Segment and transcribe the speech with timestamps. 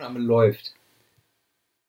[0.00, 0.74] Aufnahme läuft.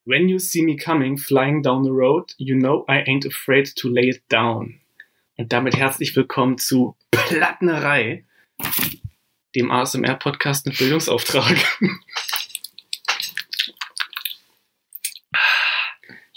[0.04, 3.88] When you see me coming, flying down the road, you know I ain't afraid to
[3.88, 4.82] lay it down.
[5.38, 8.26] Und damit herzlich willkommen zu Plattnerei,
[9.54, 11.56] dem ASMR-Podcast mit Bildungsauftrag.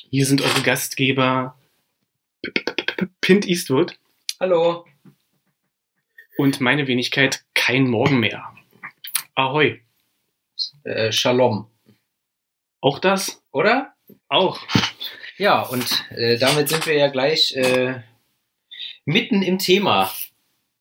[0.09, 1.59] Hier sind eure Gastgeber
[3.19, 3.99] Pint Eastwood
[4.39, 4.85] Hallo.
[6.37, 8.55] und meine Wenigkeit Kein Morgen mehr.
[9.35, 9.84] Ahoi.
[10.85, 11.67] Äh, Shalom.
[12.79, 13.41] Auch das?
[13.51, 13.95] Oder?
[14.29, 14.59] Auch.
[15.37, 18.01] Ja, und äh, damit sind wir ja gleich äh,
[19.03, 20.11] mitten im Thema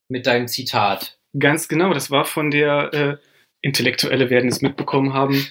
[0.09, 1.19] mit deinem Zitat.
[1.39, 3.17] Ganz genau, das war von der äh,
[3.63, 5.49] Intellektuelle werden es mitbekommen haben,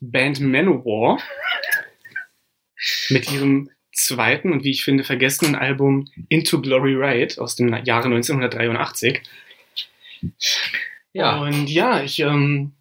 [0.00, 1.20] Band Manowar
[3.10, 8.06] mit ihrem zweiten und wie ich finde vergessenen Album Into Glory Ride aus dem Jahre
[8.06, 9.20] 1983.
[11.12, 12.72] Ja, Und ja, ich, ähm,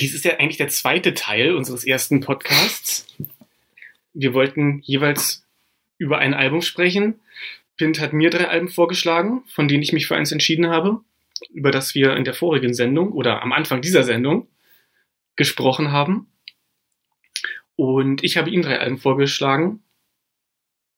[0.00, 3.06] dies ist ja eigentlich der zweite Teil unseres ersten Podcasts.
[4.14, 5.44] Wir wollten jeweils
[5.98, 7.20] über ein Album sprechen.
[7.76, 11.00] Pint hat mir drei Alben vorgeschlagen, von denen ich mich für eins entschieden habe,
[11.52, 14.48] über das wir in der vorigen Sendung oder am Anfang dieser Sendung
[15.36, 16.28] gesprochen haben.
[17.76, 19.82] Und ich habe ihm drei Alben vorgeschlagen.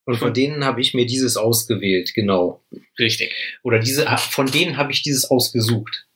[0.05, 2.63] und von denen habe ich mir dieses ausgewählt, genau.
[2.99, 3.33] Richtig.
[3.63, 6.07] Oder diese, von denen habe ich dieses ausgesucht.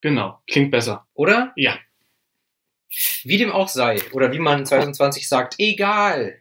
[0.00, 0.40] Genau.
[0.48, 1.06] Klingt besser.
[1.14, 1.52] Oder?
[1.56, 1.78] Ja.
[3.24, 3.98] Wie dem auch sei.
[4.12, 6.38] Oder wie man 2020 sagt, egal.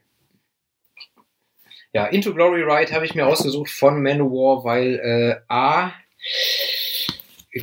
[1.93, 5.91] Ja, Into Glory Ride habe ich mir ausgesucht von Manowar, weil äh, A,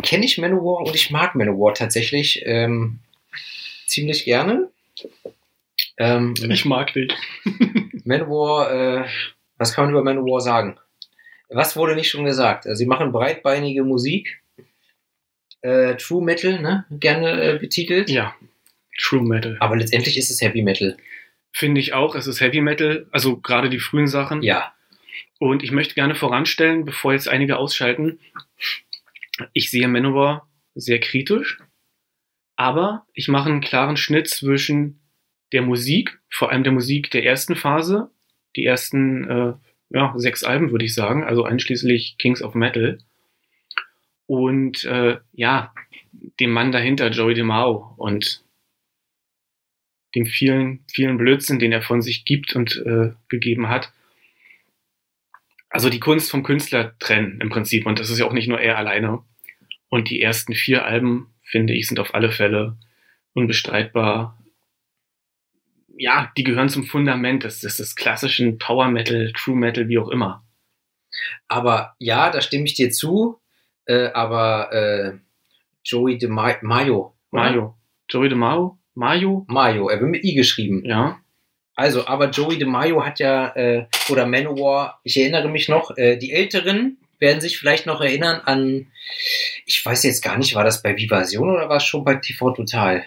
[0.02, 2.98] kenne ich Manowar und ich mag Manowar tatsächlich ähm,
[3.86, 4.70] ziemlich gerne.
[5.96, 7.12] Ähm, Ich mag dich.
[8.04, 9.08] Manowar, äh,
[9.56, 10.78] was kann man über Manowar sagen?
[11.48, 12.66] Was wurde nicht schon gesagt?
[12.66, 14.42] Also, sie machen breitbeinige Musik,
[15.62, 16.84] äh, True Metal, ne?
[16.90, 18.10] gerne äh, betitelt.
[18.10, 18.34] Ja.
[18.98, 19.56] True Metal.
[19.60, 20.96] Aber letztendlich ist es Heavy Metal.
[21.52, 22.14] Finde ich auch.
[22.14, 24.42] Es ist Heavy Metal, also gerade die frühen Sachen.
[24.42, 24.74] Ja,
[25.38, 28.18] Und ich möchte gerne voranstellen, bevor jetzt einige ausschalten,
[29.52, 31.58] ich sehe Manowar sehr kritisch,
[32.56, 35.00] aber ich mache einen klaren Schnitt zwischen
[35.52, 38.10] der Musik, vor allem der Musik der ersten Phase,
[38.56, 39.52] die ersten äh,
[39.90, 42.98] ja, sechs Alben würde ich sagen, also einschließlich Kings of Metal,
[44.26, 45.72] und äh, ja,
[46.38, 48.44] dem Mann dahinter, Joey DeMao, und
[50.14, 53.92] dem vielen, vielen Blödsinn, den er von sich gibt und äh, gegeben hat
[55.70, 57.86] also die Kunst vom Künstler trennen im Prinzip.
[57.86, 59.22] Und das ist ja auch nicht nur er alleine.
[59.88, 62.76] Und die ersten vier Alben, finde ich, sind auf alle Fälle
[63.34, 64.38] unbestreitbar.
[65.96, 70.08] Ja, die gehören zum Fundament des, des, des klassischen Power Metal, True Metal, wie auch
[70.08, 70.44] immer.
[71.48, 73.40] aber ja, da stimme ich dir zu.
[73.86, 75.18] Äh, aber äh,
[75.84, 77.16] Joey de Ma Mayo.
[77.30, 77.78] Mayo.
[78.10, 78.38] Joey DeMao?
[78.38, 78.77] Mayo?
[78.98, 80.84] Mayo, er wird mit I geschrieben.
[80.84, 81.20] Ja.
[81.76, 86.32] Also, aber Joey DeMaio hat ja, äh, oder Manowar, ich erinnere mich noch, äh, die
[86.32, 88.90] Älteren werden sich vielleicht noch erinnern an,
[89.64, 92.50] ich weiß jetzt gar nicht, war das bei Vivasion oder war es schon bei TV
[92.50, 93.04] Total?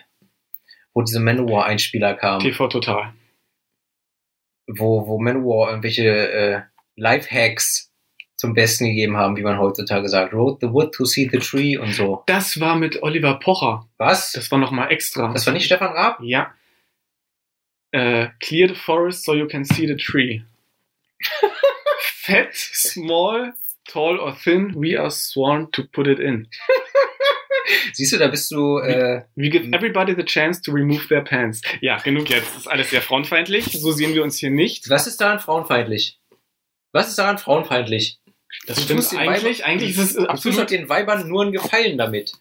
[0.93, 3.13] Wo diese Manowar-Einspieler kamen, TV Total.
[4.67, 6.61] wo, wo Manowar irgendwelche äh,
[6.95, 7.90] Lifehacks
[8.41, 10.33] zum Besten gegeben haben, wie man heutzutage sagt.
[10.33, 12.23] Road the wood to see the tree und so.
[12.25, 13.87] Das war mit Oliver Pocher.
[13.97, 14.31] Was?
[14.31, 15.31] Das war nochmal extra.
[15.31, 16.17] Das war nicht Stefan Raab?
[16.23, 16.51] Ja.
[17.91, 20.41] Äh, clear the forest so you can see the tree.
[22.23, 23.53] Fat, small,
[23.87, 26.47] tall or thin, we are sworn to put it in.
[27.93, 31.61] Siehst du, da bist du, äh, We give everybody the chance to remove their pants.
[31.81, 32.47] Ja, genug jetzt.
[32.55, 33.65] Das ist alles sehr frauenfeindlich.
[33.65, 34.89] So sehen wir uns hier nicht.
[34.89, 36.19] was ist daran frauenfeindlich?
[36.91, 38.20] Was ist daran frauenfeindlich?
[38.67, 39.59] Das Du stimmt eigentlich.
[39.59, 40.69] Weibern- Eigentlich ist es absolut.
[40.69, 42.33] den Weibern nur einen Gefallen damit.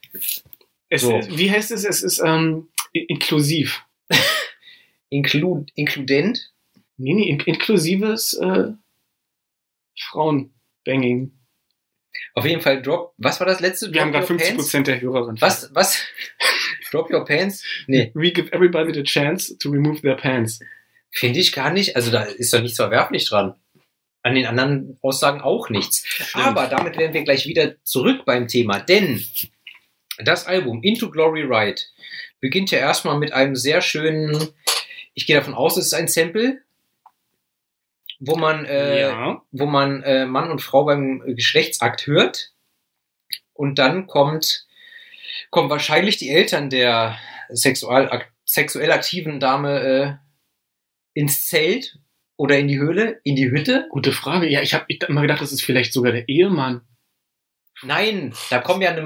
[0.88, 1.20] Es, so.
[1.30, 1.84] Wie heißt es?
[1.84, 3.82] Es ist ähm, in- inklusiv.
[5.08, 6.52] Inklu inkludent?
[6.96, 8.72] Nee, nee, in inklusives äh,
[9.98, 11.32] Frauenbanging.
[12.34, 13.14] Auf jeden Fall Drop.
[13.18, 13.92] Was war das letzte?
[13.92, 14.64] Wir haben Drop gerade Your 50 Pants?
[14.64, 15.40] Prozent der Hörerinnen.
[15.40, 15.70] Was?
[15.74, 16.00] Was?
[16.90, 17.64] Drop Your Pants?
[17.86, 20.60] Nee, We give everybody the chance to remove their pants.
[21.12, 21.96] finde ich gar nicht.
[21.96, 23.54] Also da ist doch nichts verwerflich dran.
[24.22, 26.04] An den anderen Aussagen auch nichts.
[26.34, 28.78] Aber damit wären wir gleich wieder zurück beim Thema.
[28.78, 29.24] Denn
[30.18, 31.80] das Album Into Glory Ride
[32.40, 34.48] beginnt ja erstmal mit einem sehr schönen,
[35.14, 36.60] ich gehe davon aus, es ist ein Sample,
[38.18, 39.42] wo man äh, ja.
[39.50, 42.52] wo man äh, Mann und Frau beim Geschlechtsakt hört.
[43.54, 44.66] Und dann kommt,
[45.50, 47.18] kommen wahrscheinlich die Eltern der
[47.50, 51.98] sexual, ak sexuell aktiven Dame äh, ins Zelt
[52.40, 53.86] oder in die Höhle, in die Hütte.
[53.90, 54.48] Gute Frage.
[54.48, 56.80] Ja, ich habe immer gedacht, das ist vielleicht sogar der Ehemann.
[57.82, 59.02] Nein, da kommen ja eine,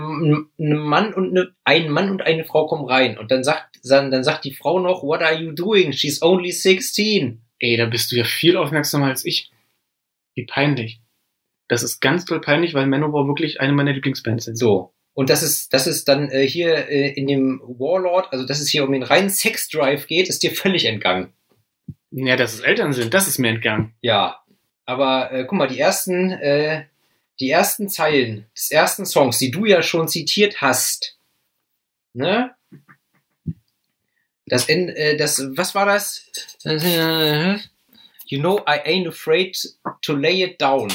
[0.56, 3.18] eine Mann und eine, ein Mann und eine Frau kommen rein.
[3.18, 5.92] Und dann sagt, dann, dann sagt die Frau noch, what are you doing?
[5.92, 7.42] She's only 16.
[7.58, 9.50] Ey, da bist du ja viel aufmerksamer als ich.
[10.36, 11.00] Wie peinlich.
[11.66, 14.56] Das ist ganz toll peinlich, weil Manowar wirklich eine meiner Lieblingsbands sind.
[14.56, 14.94] So.
[15.12, 18.68] Und das ist, das ist dann äh, hier äh, in dem Warlord, also dass es
[18.68, 21.32] hier um den reinen Sex-Drive geht, ist dir völlig entgangen.
[22.16, 23.92] Ja, dass es Eltern sind, das ist mir entgangen.
[24.00, 24.40] Ja.
[24.86, 26.84] Aber äh, guck mal, die ersten, äh,
[27.40, 31.18] die ersten Zeilen des ersten Songs, die du ja schon zitiert hast,
[32.12, 32.54] ne?
[34.46, 36.30] Das, End, äh, das, was war das?
[38.26, 39.58] You know, I ain't afraid
[40.02, 40.92] to lay it down.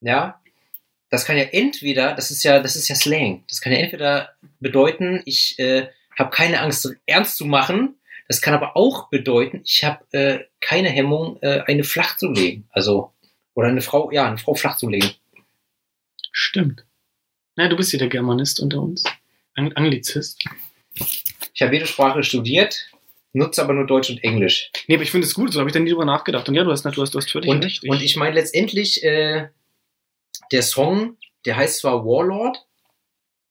[0.00, 0.40] Ja,
[1.10, 3.44] das kann ja entweder, das ist ja, das ist ja Slang.
[3.48, 5.88] Das kann ja entweder bedeuten, ich äh,
[6.18, 7.96] habe keine Angst, ernst zu machen.
[8.32, 12.66] Das kann aber auch bedeuten, ich habe äh, keine Hemmung, äh, eine flach zu legen.
[12.70, 13.12] Also
[13.52, 15.10] oder eine Frau, ja, eine Frau flach zu legen.
[16.32, 16.86] Stimmt.
[17.56, 19.04] Na, du bist hier der Germanist unter uns.
[19.54, 20.42] Ang Anglizist.
[21.52, 22.88] Ich habe jede Sprache studiert,
[23.34, 24.70] nutze aber nur Deutsch und Englisch.
[24.86, 26.48] Nee, aber ich finde es gut, so habe ich dann nie drüber nachgedacht.
[26.48, 27.84] Und ja, du hast, du hast, du hast völlig Und, recht.
[27.84, 29.50] und ich meine letztendlich, äh,
[30.52, 32.66] der Song, der heißt zwar Warlord,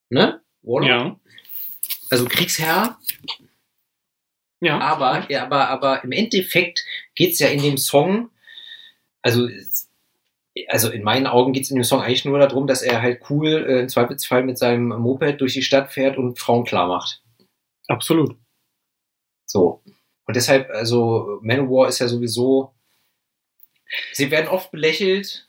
[0.09, 0.41] ne?
[0.63, 1.19] Warlord, ja.
[2.09, 2.97] also Kriegsherr,
[4.61, 4.79] Ja.
[4.79, 6.85] aber, ja, aber, aber im Endeffekt
[7.15, 8.29] geht's ja in dem Song,
[9.21, 9.49] also,
[10.67, 13.65] also in meinen Augen geht's in dem Song eigentlich nur darum, dass er halt cool
[13.67, 17.23] äh, im Zweifelsfall mit seinem Moped durch die Stadt fährt und Frauen klar macht.
[17.87, 18.37] Absolut.
[19.45, 19.81] So.
[20.25, 22.73] Und deshalb, also Manowar ist ja sowieso,
[24.13, 25.47] sie werden oft belächelt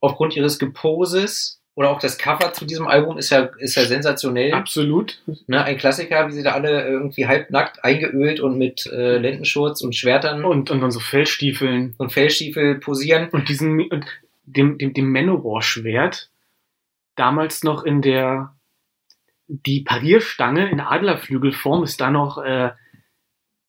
[0.00, 4.52] aufgrund ihres Geposes oder auch das Cover zu diesem Album ist ja, ist ja sensationell.
[4.52, 5.22] Absolut.
[5.46, 9.96] Ne, ein Klassiker, wie sie da alle irgendwie halbnackt eingeölt und mit äh, Lendenschurz und
[9.96, 11.94] Schwertern Und, und dann so Fellstiefeln.
[11.96, 13.28] und Fellstiefel posieren.
[13.30, 14.04] Und diesen, und
[14.44, 16.28] dem, dem, dem Manowar-Schwert,
[17.16, 18.54] damals noch in der,
[19.48, 22.72] die Parierstange in Adlerflügelform ist da noch äh,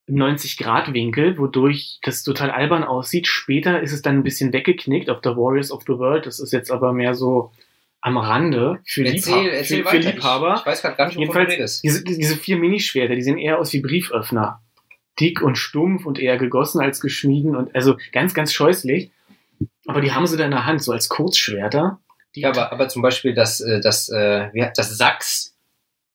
[0.07, 3.27] im 90-Grad-Winkel, wodurch das total albern aussieht.
[3.27, 6.25] Später ist es dann ein bisschen weggeknickt auf der Warriors of the World.
[6.25, 7.53] Das ist jetzt aber mehr so
[8.03, 9.97] am Rande für, Erzähl, Liebha erzähl für, für.
[9.97, 10.53] Liebhaber.
[10.55, 11.83] Ich, ich weiß gerade gar nicht, wovon du redest.
[11.83, 14.61] diese, diese vier Minischwerter, die sehen eher aus wie Brieföffner.
[15.19, 19.11] Dick und stumpf und eher gegossen als geschmieden und also ganz, ganz scheußlich.
[19.87, 21.99] Aber die haben sie da in der Hand, so als Kurzschwerter.
[22.35, 25.55] Ja, aber, aber zum Beispiel das, äh, das, äh, wie hat das Sachs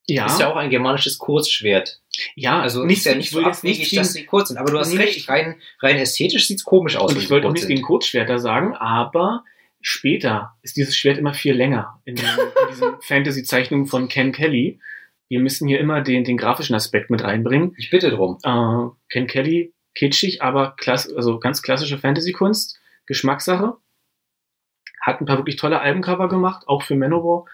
[0.06, 2.00] ja, ist ja auch ein germanisches Kurzschwert.
[2.34, 4.48] ja, Also nicht, ist ja ich nicht will so jetzt nicht abwegig, dass sie kurz
[4.48, 4.56] sind.
[4.58, 7.12] Aber du hast Nee, recht, rein, rein ästhetisch sieht's komisch aus.
[7.14, 7.68] und ich wollte auch sind.
[7.68, 9.44] gegen Kurzschwerter sagen, aber
[9.80, 12.24] später ist dieses Schwert immer viel länger in, in
[12.70, 14.80] diesen Fantasy-Zeichnungen von Ken Kelly.
[15.28, 17.74] Wir müssen hier immer den, den grafischen Aspekt mit reinbringen.
[17.76, 18.38] Ich bitte drum.
[18.42, 23.76] Äh, Ken Kelly, kitschig, aber klass also ganz klassische Fantasy-Kunst, Geschmackssache.
[25.00, 27.46] Hat ein paar wirklich tolle Albencover gemacht, auch für Manowar.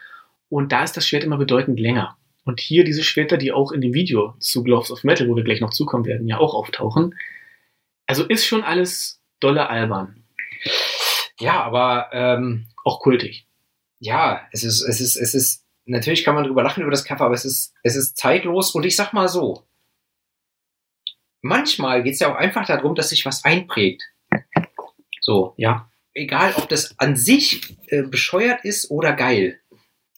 [0.49, 2.17] Und da ist das Schwert immer bedeutend länger.
[2.45, 5.45] Und hier diese Schwerter, die auch in dem Video zu Gloves of Metal, wo wir
[5.45, 7.15] gleich noch zukommen werden, ja auch auftauchen.
[8.07, 10.25] Also ist schon alles dolle albern.
[11.41, 13.47] Ja, aber ähm, Auch kultig.
[13.99, 17.25] ja, es ist, es ist, es ist, natürlich kann man drüber lachen über das Cover,
[17.27, 19.67] aber es ist, es ist zeitlos und ich sag mal so.
[21.43, 24.03] Manchmal geht's ja auch einfach darum, dass sich was einprägt.
[25.21, 25.91] So, Ja.
[26.15, 29.61] egal ob das an sich äh, bescheuert ist oder geil.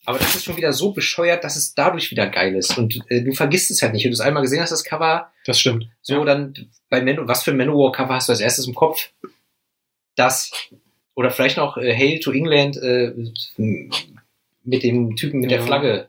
[0.04, 2.78] Aber das ist schon wieder so bescheuert, dass es dadurch wieder geil ist.
[2.78, 4.04] Und äh, du vergisst es halt nicht.
[4.04, 5.88] Wenn du es einmal gesehen hast, das Cover, Das stimmt.
[6.00, 6.24] so Ja.
[6.24, 9.10] dann bei Manu was für ein Manowar-Cover hast du als erstes im Kopf?
[10.14, 10.52] Das.
[11.16, 13.12] Oder vielleicht noch äh, Hail to England äh,
[14.64, 15.64] mit dem Typen mit der Ja.
[15.64, 16.08] Flagge.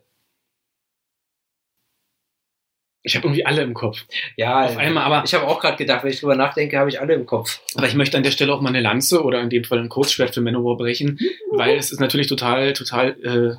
[3.04, 4.06] Ich habe irgendwie alle im Kopf.
[4.36, 7.00] Ja, Auf einmal, aber, ich habe auch gerade gedacht, wenn ich drüber nachdenke, habe ich
[7.00, 7.62] alle im Kopf.
[7.76, 9.88] aber ich möchte an der Stelle auch mal eine Lanze oder in dem Fall ein
[9.88, 11.18] Kurzschwert für Manowar brechen,
[11.52, 13.56] weil es ist natürlich total, total äh,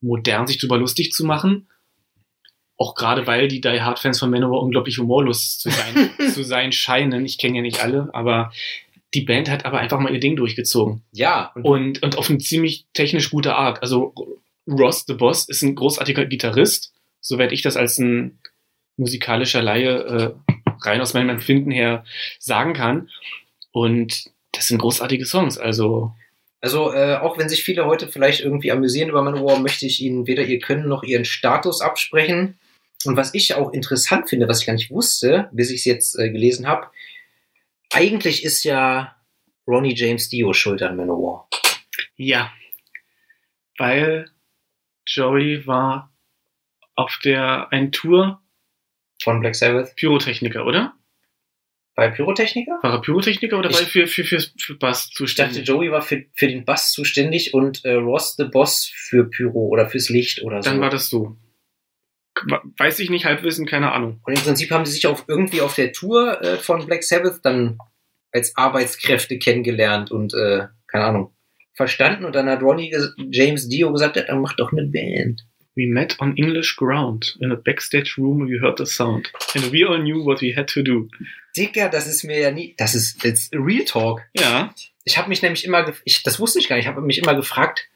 [0.00, 1.66] modern, sich drüber lustig zu machen.
[2.76, 6.70] Auch gerade weil die Die Hard Fans von Manowar unglaublich humorlos zu sein, zu sein
[6.70, 7.24] scheinen.
[7.24, 8.52] Ich kenne ja nicht alle, aber
[9.14, 11.02] die Band hat aber einfach mal ihr Ding durchgezogen.
[11.12, 13.82] Ja, und, Und, und auf eine ziemlich technisch gute Art.
[13.82, 14.14] Also
[14.66, 18.38] Ross the Boss ist ein großartiger Gitarrist, soweit ich das als ein
[18.96, 20.34] musikalischer Laie äh,
[20.82, 22.04] rein aus meinem Empfinden her
[22.38, 23.10] sagen kann.
[23.72, 25.58] Und das sind großartige Songs.
[25.58, 26.12] Also
[26.62, 30.28] also äh, auch wenn sich viele heute vielleicht irgendwie amüsieren über Manowar, möchte ich ihnen
[30.28, 32.56] weder ihr Können noch ihren Status absprechen.
[33.04, 36.18] Und was ich auch interessant finde, was ich gar nicht wusste, bis ich es jetzt
[36.18, 36.86] äh, gelesen habe,
[37.92, 39.16] eigentlich ist ja
[39.66, 41.48] Ronnie James Dio schuld an Manowar.
[42.16, 42.52] ja,
[43.78, 44.30] weil
[45.06, 46.12] Joey war
[46.94, 48.40] auf der einen Tour
[49.22, 50.94] Von Black Sabbath Pyrotechniker, oder?
[51.94, 52.78] bei Pyrotechniker?
[52.82, 55.16] War er Pyrotechniker oder Ich- war er für, für, für, für Bass Ich dachte,
[55.52, 55.68] zuständig?
[55.68, 59.86] Joey war für, für den Bass zuständig und äh, Ross the Boss für Pyro oder
[59.90, 60.70] fürs Licht oder so.
[60.70, 61.36] Dann war das so.
[62.78, 64.20] Weiß ich nicht, Halbwissen, keine Ahnung.
[64.24, 67.40] Und im Prinzip haben sie sich auch irgendwie auf der Tour äh, von Black Sabbath
[67.42, 67.78] dann
[68.32, 71.34] als Arbeitskräfte kennengelernt und, äh, keine Ahnung,
[71.74, 72.24] verstanden.
[72.24, 72.94] Und dann hat Ronnie
[73.30, 75.46] James Dio gesagt, ja, dann mach doch eine Band.
[75.74, 77.38] We met on English ground.
[77.40, 79.32] In a backstage room we heard the sound.
[79.54, 81.08] And we all knew what we had to do.
[81.56, 84.22] Digga, das ist mir ja nie, das ist jetzt Real Talk.
[84.34, 84.74] Ja.
[85.04, 87.34] Ich habe mich nämlich immer, ich, das wusste ich gar nicht, ich habe mich immer
[87.34, 87.88] gefragt,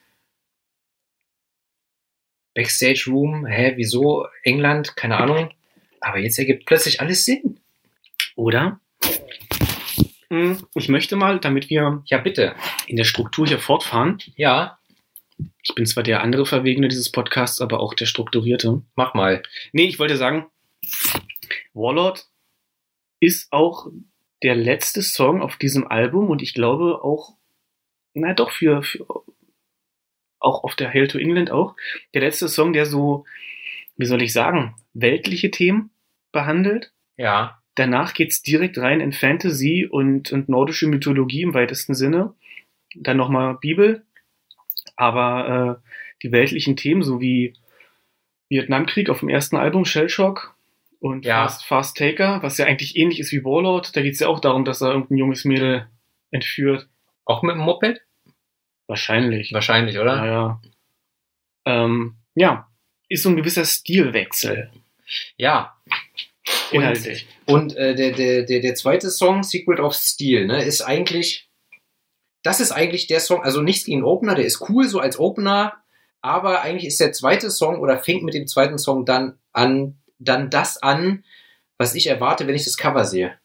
[2.56, 5.50] Backstage Room, hä, wieso England, keine Ahnung.
[6.00, 7.60] Aber jetzt ergibt plötzlich alles Sinn.
[8.34, 8.80] Oder?
[10.30, 14.18] Hm, ich möchte mal, damit wir ja bitte in der Struktur hier fortfahren.
[14.36, 14.78] Ja.
[15.62, 18.82] Ich bin zwar der andere Verwegene dieses Podcasts, aber auch der strukturierte.
[18.94, 19.42] Mach mal.
[19.72, 20.46] Nee, ich wollte sagen,
[21.74, 22.26] Warlord
[23.20, 23.88] ist auch
[24.42, 27.34] der letzte Song auf diesem Album und ich glaube auch,
[28.14, 29.04] na doch, für, für
[30.46, 31.76] auch auf der Hail to England auch,
[32.14, 33.24] der letzte Song, der so,
[33.96, 35.90] wie soll ich sagen, weltliche Themen
[36.32, 36.92] behandelt.
[37.16, 37.60] Ja.
[37.74, 42.34] Danach geht's direkt rein in Fantasy und, und nordische Mythologie im weitesten Sinne.
[42.94, 44.04] Dann nochmal Bibel.
[44.96, 45.90] Aber äh,
[46.22, 47.54] die weltlichen Themen, so wie
[48.48, 50.54] Vietnamkrieg auf dem ersten Album, Shellshock
[51.00, 51.42] und Ja.
[51.42, 54.64] Fast, Fast Taker, was ja eigentlich ähnlich ist wie Warlord, da geht's ja auch darum,
[54.64, 55.86] dass er irgendein junges Mädel
[56.30, 56.88] entführt.
[57.24, 58.00] Auch mit dem Moped?
[58.86, 59.52] Wahrscheinlich.
[59.52, 60.16] Wahrscheinlich, oder?
[60.16, 60.60] Naja.
[61.64, 62.68] Ähm, ja,
[63.08, 64.70] ist so ein gewisser Stilwechsel
[65.36, 65.76] Ja.
[66.70, 67.26] inhaltlich.
[67.46, 71.48] Und äh, der, der, der, der zweite Song, Secret of Steel, ne, ist eigentlich,
[72.42, 75.82] das ist eigentlich der Song, also nichts gegen Opener, der ist cool so als Opener,
[76.22, 80.50] aber eigentlich ist der zweite Song oder fängt mit dem zweiten Song dann an, dann
[80.50, 81.24] das an,
[81.78, 83.38] was ich erwarte, wenn ich das Cover sehe.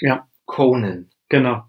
[0.00, 0.28] Ja.
[0.44, 1.10] Conan.
[1.28, 1.64] Genau.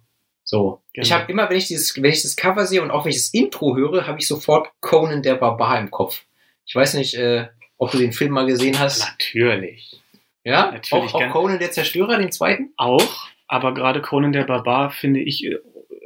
[0.54, 0.84] So.
[0.94, 1.04] Genau.
[1.04, 3.18] Ich habe immer, wenn ich dieses, wenn ich das Cover sehe und auch wenn ich
[3.18, 6.26] das Intro höre, habe ich sofort Conan der Barbar im Kopf.
[6.68, 7.48] Ich weiß nicht, äh,
[7.80, 9.00] ob du den Film mal gesehen hast.
[9.00, 10.00] Natürlich.
[10.44, 11.32] Ja, Natürlich, auch, auch.
[11.32, 12.72] Conan der Zerstörer, den zweiten?
[12.78, 15.58] Auch, aber gerade Conan der Barbar, finde ich, äh,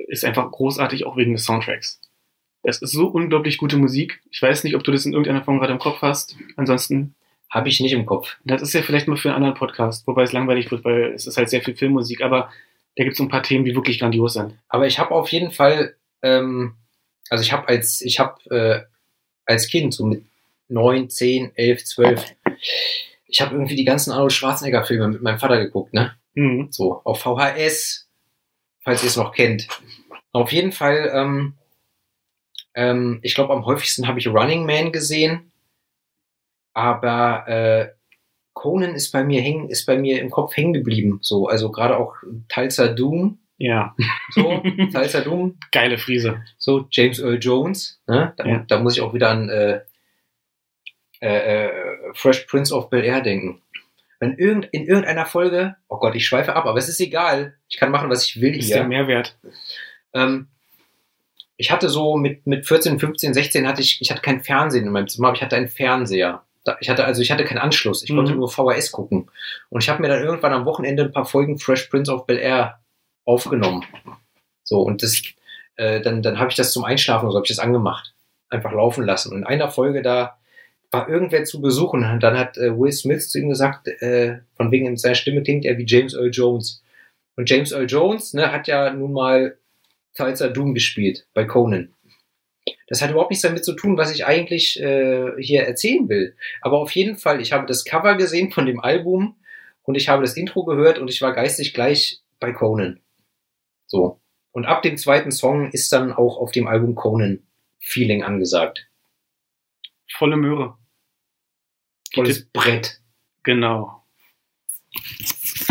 [0.07, 1.99] ist einfach großartig, auch wegen des Soundtracks.
[2.63, 4.21] Es ist so unglaublich gute Musik.
[4.31, 6.37] Ich weiß nicht, ob du das in irgendeiner Form gerade im Kopf hast.
[6.55, 7.15] Ansonsten,
[7.49, 8.37] Habe ich nicht im Kopf.
[8.45, 11.27] das ist ja vielleicht mal für einen anderen Podcast, wobei es langweilig wird, weil es
[11.27, 12.49] ist halt sehr viel Filmmusik, aber
[12.97, 14.57] da gibt es so ein paar Themen, die wirklich grandios sind.
[14.67, 16.75] Aber ich habe auf jeden Fall, ähm,
[17.29, 18.81] also ich habe als, ich habe äh,
[19.45, 20.25] als Kind so mit
[20.67, 22.25] neun, zehn, elf, zwölf,
[23.27, 26.15] ich habe irgendwie die ganzen Arnold Schwarzenegger Filme mit meinem Vater geguckt, ne?
[26.33, 26.69] Mhm.
[26.71, 28.09] So auf VHS,
[28.81, 29.67] falls ihr es noch kennt.
[30.31, 31.53] Auf jeden Fall, ähm,
[32.73, 35.51] ähm, ich glaube am häufigsten habe ich Running Man gesehen,
[36.73, 37.96] aber äh,
[38.57, 41.19] Conan ist bei mir hängen, ist bei mir im Kopf hängen geblieben.
[41.21, 42.15] So, also gerade auch
[42.49, 43.95] Tulsa Doom, Ja,
[44.31, 44.61] so
[44.91, 46.41] Tulsa Doom, geile Friese.
[46.57, 48.01] so James Earl Jones.
[48.07, 48.33] Ne?
[48.37, 48.65] Da, Ja.
[48.67, 49.81] da muss ich auch wieder an äh,
[51.21, 51.71] äh, äh,
[52.13, 53.61] Fresh Prince of Bel Air denken.
[54.19, 57.55] Wenn irgend, in irgendeiner Folge, oh Gott, ich schweife ab, aber es ist egal.
[57.69, 58.87] Ich kann machen, was ich will Ist der hier.
[58.87, 59.37] Mehrwert.
[60.13, 60.47] Ähm,
[61.55, 64.91] ich hatte so mit, mit 14, 15, 16 hatte ich, ich hatte kein Fernsehen in
[64.91, 66.43] meinem Zimmer, aber ich hatte einen Fernseher.
[66.79, 68.03] Ich hatte also, ich hatte keinen Anschluss.
[68.03, 68.15] Ich Mhm.
[68.17, 69.29] konnte nur VHS gucken.
[69.69, 72.37] Und ich habe mir dann irgendwann am Wochenende ein paar Folgen Fresh Prince of Bel
[72.37, 72.79] Air
[73.25, 73.83] aufgenommen.
[74.63, 75.21] So, und das,
[75.75, 78.13] äh, dann, dann habe ich das zum Einschlafen, so habe ich das angemacht.
[78.49, 79.31] Einfach laufen lassen.
[79.33, 80.37] Und in einer Folge da
[80.91, 82.03] war irgendwer zu besuchen.
[82.03, 85.43] Und dann hat äh, Will Smith zu ihm gesagt, äh, von wegen in seiner Stimme
[85.43, 86.81] klingt er wie James Earl Jones.
[87.35, 89.57] Und James Earl Jones ne, hat ja nun mal
[90.15, 91.93] Tulsa Doom gespielt bei Conan.
[92.87, 96.35] Das hat überhaupt nichts damit zu tun, was ich eigentlich äh, hier erzählen will.
[96.61, 99.35] Aber auf jeden Fall, ich habe das Cover gesehen von dem Album
[99.83, 102.99] und ich habe das Intro gehört und ich war geistig gleich bei Conan.
[103.87, 104.19] So.
[104.51, 107.43] Und ab dem zweiten Song ist dann auch auf dem Album Conan
[107.79, 108.87] Feeling angesagt.
[110.09, 110.77] Volle Möhre.
[112.13, 113.01] Volles Brett.
[113.43, 114.03] Genau.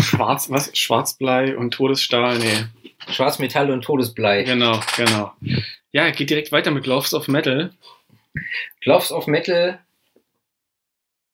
[0.01, 0.75] Schwarz, was?
[0.77, 2.65] Schwarzblei und Todesstahl, nee.
[3.09, 4.43] Schwarzmetall und Todesblei.
[4.43, 5.33] Genau, genau.
[5.91, 7.73] Ja, geht direkt weiter mit Gloves of Metal.
[8.81, 9.79] Gloves of Metal.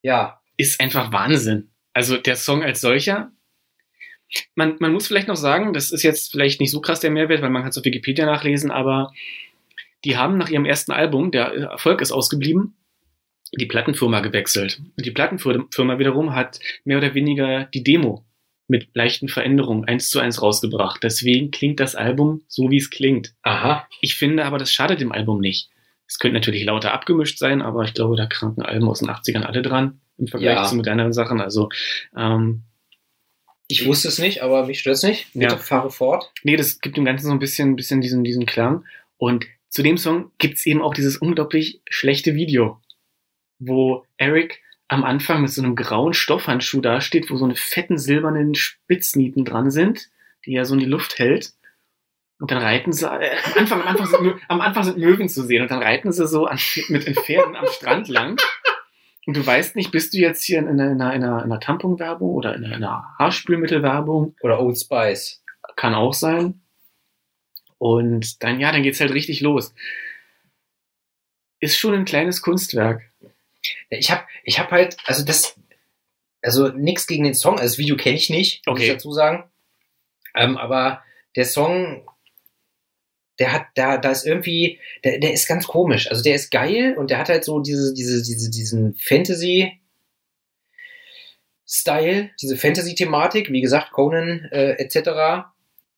[0.02, 1.70] Ja, Ist einfach Wahnsinn.
[1.94, 3.32] Also der Song als solcher.
[4.56, 7.42] Man, man muss vielleicht noch sagen, das ist jetzt vielleicht nicht so krass der Mehrwert,
[7.42, 9.14] weil man kann es auf Wikipedia nachlesen, aber
[10.06, 12.76] die haben nach ihrem ersten Album, der Erfolg ist ausgeblieben,
[13.52, 14.82] die Plattenfirma gewechselt.
[14.98, 18.26] Und die Plattenfirma wiederum hat mehr oder weniger die Demo
[18.68, 21.04] mit leichten Veränderungen eins zu eins rausgebracht.
[21.04, 23.34] Deswegen klingt das Album so, wie es klingt.
[23.44, 23.88] aha.
[24.02, 25.70] Ich finde aber, das schadet dem Album nicht.
[26.08, 29.44] Es könnte natürlich lauter abgemischt sein, aber ich glaube, da kranken Alben aus den 80ern
[29.44, 30.64] alle dran im Vergleich Ja.
[30.64, 31.42] zu moderneren Sachen.
[31.42, 31.70] Also,
[32.16, 32.64] ähm,
[33.68, 35.28] Ich wusste es nicht, aber mich stört's nicht.
[35.34, 35.58] Bitte Ja.
[35.58, 36.32] fahre fort.
[36.44, 38.86] nee, das gibt dem Ganzen so ein bisschen, bisschen diesen, diesen Klang.
[39.18, 42.80] Und zu dem Song gibt's eben auch dieses unglaublich schlechte Video,
[43.60, 48.56] wo Eric am Anfang mit so einem grauen Stoffhandschuh dasteht, wo so eine fetten silbernen
[48.56, 50.10] Spitznieten dran sind,
[50.46, 51.54] die er so in die Luft hält.
[52.40, 55.44] Und dann reiten sie, äh, am, Anfang, am, Anfang sind, am Anfang sind Möwen zu
[55.44, 56.60] sehen und dann reiten sie so an,
[56.90, 58.38] mit den Pferden am Strand lang.
[59.26, 61.52] Und du weißt nicht, bist du jetzt hier in einer, in einer, in einer, in
[61.52, 64.36] einer Tamponwerbung oder in einer, in einer Haarspülmittelwerbung?
[64.42, 65.42] Oder Old Spice.
[65.78, 66.62] Kann auch sein.
[67.78, 69.74] Und dann, ja, dann geht's halt richtig los.
[71.60, 73.13] Ist schon ein kleines Kunstwerk.
[73.90, 75.56] Ich habe ich hab halt, also das,
[76.42, 78.88] also nichts gegen den Song, also das Video kenne ich nicht, muss Okay.
[78.88, 79.50] ich dazu sagen.
[80.36, 81.04] Ähm, aber
[81.36, 82.08] der Song,
[83.40, 86.10] der hat, da, da ist irgendwie, der, der ist ganz komisch.
[86.10, 89.80] Also der ist geil und der hat halt so diese, diese, diese, diesen Fantasy,
[91.66, 95.48] Style, diese Fantasy-Thematik, wie gesagt, Conan äh, etc.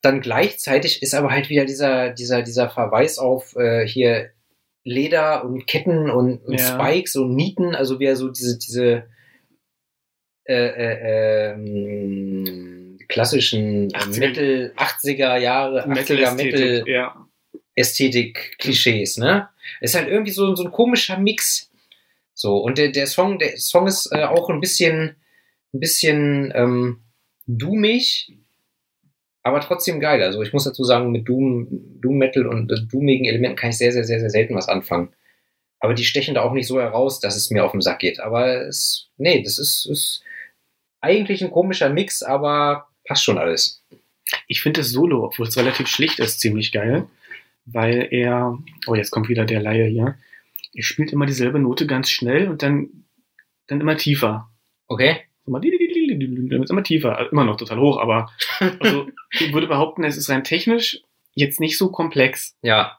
[0.00, 4.30] Dann gleichzeitig ist aber halt wieder dieser, dieser, dieser Verweis auf äh, hier
[4.86, 6.78] Leder und Ketten und, und Ja.
[6.78, 9.08] Spikes und Nieten, also wieder so diese, diese
[10.44, 17.26] äh, äh, ähm, klassischen 80er Metal, 80er Jahre, 80er Metal ja.
[17.74, 19.48] Ästhetik-Klischees, ne?
[19.80, 21.68] Ist halt irgendwie so, so ein komischer Mix.
[22.32, 25.16] So, und der, der Song, der Song ist äh, auch ein bisschen,
[25.74, 27.00] ein bisschen ähm,
[27.48, 28.38] doomig,
[29.46, 30.20] aber trotzdem geil.
[30.24, 31.68] Also ich muss dazu sagen, mit Doom,
[32.00, 35.10] Doom Metal und äh, doomigen Elementen kann ich sehr, sehr, sehr, sehr selten was anfangen.
[35.78, 38.18] Aber die stechen da auch nicht so heraus, dass es mir auf den Sack geht.
[38.18, 40.24] Aber es, nee, das ist, ist
[41.00, 43.84] eigentlich ein komischer Mix, aber passt schon alles.
[44.48, 47.06] Ich finde das Solo, obwohl es relativ schlicht ist, ziemlich geil,
[47.66, 50.16] weil er, oh, jetzt kommt wieder der Laie hier,
[50.74, 53.04] er spielt immer dieselbe Note ganz schnell und dann,
[53.68, 54.50] dann immer tiefer.
[54.88, 55.18] Okay?
[55.46, 55.60] Immer,
[56.08, 58.30] dann immer tiefer, also immer noch total hoch, aber
[58.80, 61.02] also, ich würde behaupten, es ist rein technisch
[61.36, 62.56] jetzt nicht so komplex.
[62.62, 62.98] Ja.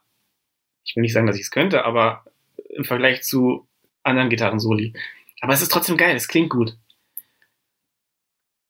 [0.85, 2.23] Ich will nicht sagen, dass ich es könnte, aber
[2.69, 3.67] im Vergleich zu
[4.03, 4.93] anderen Gitarren-Soli.
[5.41, 6.77] Aber es ist trotzdem geil, es klingt gut.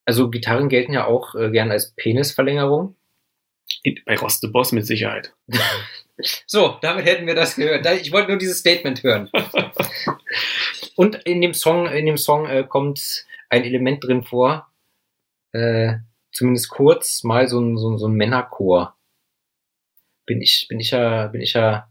[0.04, 2.96] Also Gitarren gelten ja auch äh, gern als Penisverlängerung.
[4.06, 5.34] Bei Rost the Boss mit Sicherheit.
[6.46, 7.86] So, damit hätten wir das gehört.
[8.00, 9.30] Ich wollte nur dieses Statement hören.
[10.96, 14.70] Und in dem Song, in dem Song äh, kommt ein Element drin vor,
[15.52, 15.94] äh,
[16.32, 18.96] zumindest kurz mal so ein, so ein, so ein Männerchor.
[20.26, 21.88] Bin ich, bin ich ja, bin ich ja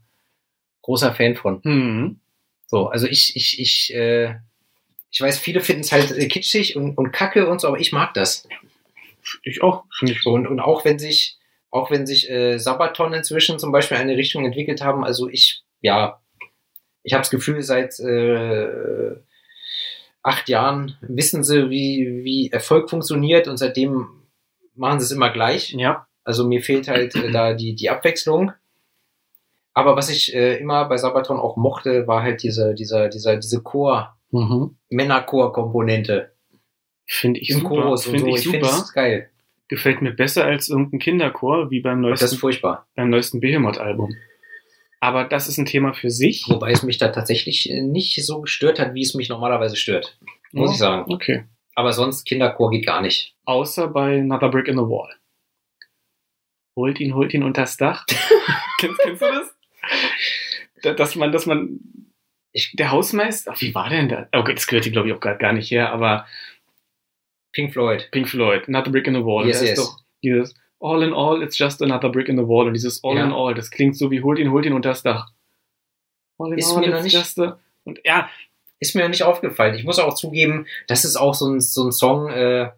[0.82, 1.62] großer Fan von.
[1.62, 2.20] Hm.
[2.66, 4.36] So, also ich, ich, ich, äh,
[5.10, 7.92] ich weiß, viele finden es halt äh, kitschig und, und kacke und so, aber ich
[7.92, 8.46] mag das.
[9.42, 9.84] Ich auch.
[9.98, 11.38] Finde ich So, und, und auch wenn sich,
[11.70, 16.20] auch wenn sich äh, Sabaton inzwischen zum Beispiel eine Richtung entwickelt haben, also ich, ja,
[17.02, 19.16] ich habe das Gefühl, seit äh,
[20.22, 24.08] acht Jahren wissen sie, wie, wie Erfolg funktioniert und seitdem
[24.74, 25.72] machen sie es immer gleich.
[25.72, 26.06] Ja.
[26.24, 28.52] Also mir fehlt halt äh, da die, die Abwechslung.
[29.74, 33.62] Aber was ich äh, immer bei Sabaton auch mochte, war halt diese, dieser, dieser, diese
[33.62, 34.76] Chor, Mhm.
[34.90, 36.32] Männerchor-Komponente
[37.06, 37.68] Finde ich im super.
[37.68, 38.36] Chorus und Finde so.
[38.36, 38.82] ich Ich finde super.
[38.82, 39.30] es geil.
[39.68, 42.86] Gefällt mir besser als irgendein Kinderchor, wie beim Und neuesten, furchtbar.
[42.94, 44.14] beim neuesten Behemoth-Album.
[45.00, 46.44] Aber das ist ein Thema für sich.
[46.48, 50.18] Wobei es mich da tatsächlich äh, nicht so gestört hat, wie es mich normalerweise stört.
[50.52, 50.72] Muss Ja.
[50.72, 51.12] ich sagen.
[51.12, 51.44] Okay.
[51.74, 53.36] Aber sonst Kinderchor geht gar nicht.
[53.44, 55.14] Außer bei Another Brick in the Wall.
[56.76, 58.04] Holt ihn, holt ihn unters Dach.
[58.78, 59.56] kennst, kennst du das?
[60.82, 61.80] Da- Dass man, dass man,
[62.52, 64.26] ich, der Hausmeister, ach, wie war denn das?
[64.32, 66.26] Okay, das gehört hier, glaube ich, auch gerade gar nicht her, aber
[67.52, 68.08] Pink Floyd.
[68.12, 69.46] Pink Floyd, Another Brick in the Wall.
[69.46, 69.70] Yes, yes.
[69.70, 72.66] ist doch dieses All in All, it's just another brick in the wall.
[72.66, 73.24] Und dieses All Ja.
[73.24, 75.30] in All, das klingt so wie holt ihn, holt ihn unters Dach.
[76.38, 78.28] All in Ist all, mir noch it's nicht- just a, und ja,
[78.80, 79.74] Ist mir nicht aufgefallen.
[79.74, 82.70] Ich muss auch zugeben, das ist auch so ein, so ein Song, äh,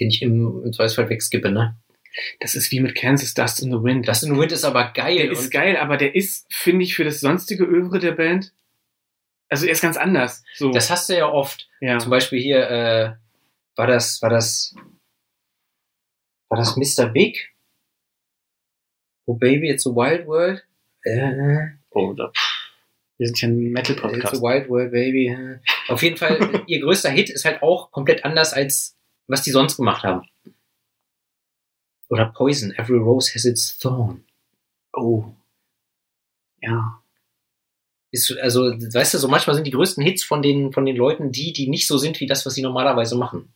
[0.00, 1.76] den ich im, im Zweifelsfall wegskippe, ne?
[2.40, 4.06] das ist wie mit Kansas Dust in the Wind.
[4.08, 5.16] Das in Wind ist aber geil.
[5.16, 8.54] Der ist geil, aber der ist, finde ich, für das sonstige Övre der Band,
[9.50, 10.42] also er ist ganz anders.
[10.54, 11.68] So, Das hast du ja oft.
[11.80, 11.98] ja.
[11.98, 13.12] Zum Beispiel hier, äh,
[13.76, 14.74] war das, war das,
[16.48, 17.08] war das Mr.
[17.08, 17.54] Big?
[19.26, 20.62] Oh Baby, it's a wild world?
[21.02, 22.72] Äh, Oh, da, pff.
[23.18, 24.42] wir sind ja ein It's a Metal-Podcast.
[24.42, 25.28] wild world, baby.
[25.28, 25.58] äh.
[25.88, 29.76] Auf jeden Fall, ihr größter Hit ist halt auch komplett anders als was die sonst
[29.76, 30.28] gemacht haben.
[32.10, 34.24] Oder Poison, Every Rose has its thorn.
[34.92, 35.24] Oh.
[36.60, 37.02] Ja.
[38.10, 41.32] Ist, also, weißt du, so manchmal sind die größten Hits von den, von den Leuten
[41.32, 43.52] die, die nicht so sind wie das, was sie normalerweise machen.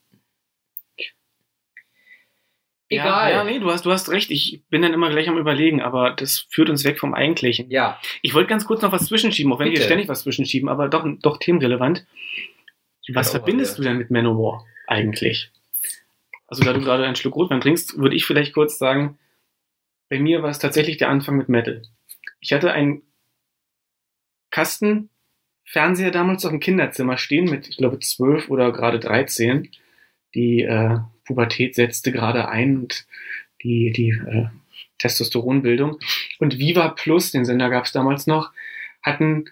[2.90, 3.30] Egal.
[3.30, 4.30] Ja, ja, nee, du hast, du hast recht.
[4.30, 7.70] Ich bin dann immer gleich am Überlegen, aber das führt uns weg vom Eigentlichen.
[7.70, 9.80] Ja, Ich wollte ganz kurz noch was zwischenschieben, auch wenn Bitte.
[9.80, 12.06] wir ständig was zwischenschieben, aber doch, doch themenrelevant.
[13.12, 15.50] Was verbindest du denn mit Manowar eigentlich?
[16.46, 19.18] Also, da du gerade einen Schluck Rotwein trinkst, würde ich vielleicht kurz sagen,
[20.08, 21.82] bei mir war es tatsächlich der Anfang mit Metal.
[22.40, 23.02] Ich hatte einen
[24.50, 25.10] Kasten
[25.64, 29.70] Fernseher damals auf dem Kinderzimmer stehen mit, ich glaube, zwölf oder gerade 13.
[30.34, 33.06] Die äh, Pubertät setzte gerade ein und
[33.62, 34.46] die, die äh,
[34.98, 35.98] Testosteronbildung.
[36.40, 38.50] Und Viva Plus, den Sender gab es damals noch,
[39.02, 39.44] hatten,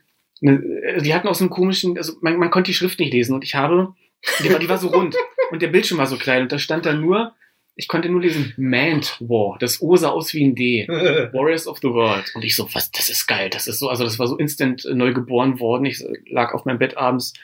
[0.42, 3.12] eine, äh, die hatten auch so einen komischen, also man, man konnte die Schrift nicht
[3.12, 3.94] lesen und ich habe,
[4.42, 5.14] die war, die war so rund
[5.50, 7.34] und der Bildschirm war so klein und da stand dann nur,
[7.78, 9.58] ich konnte nur lesen Mant War.
[9.60, 10.88] Das O sah aus wie ein D.
[10.88, 12.24] Warriors of the World.
[12.34, 13.50] Und ich so, was, das ist geil.
[13.50, 15.84] Das ist so, also das war so instant neu geboren worden.
[15.84, 17.34] Ich lag auf meinem Bett abends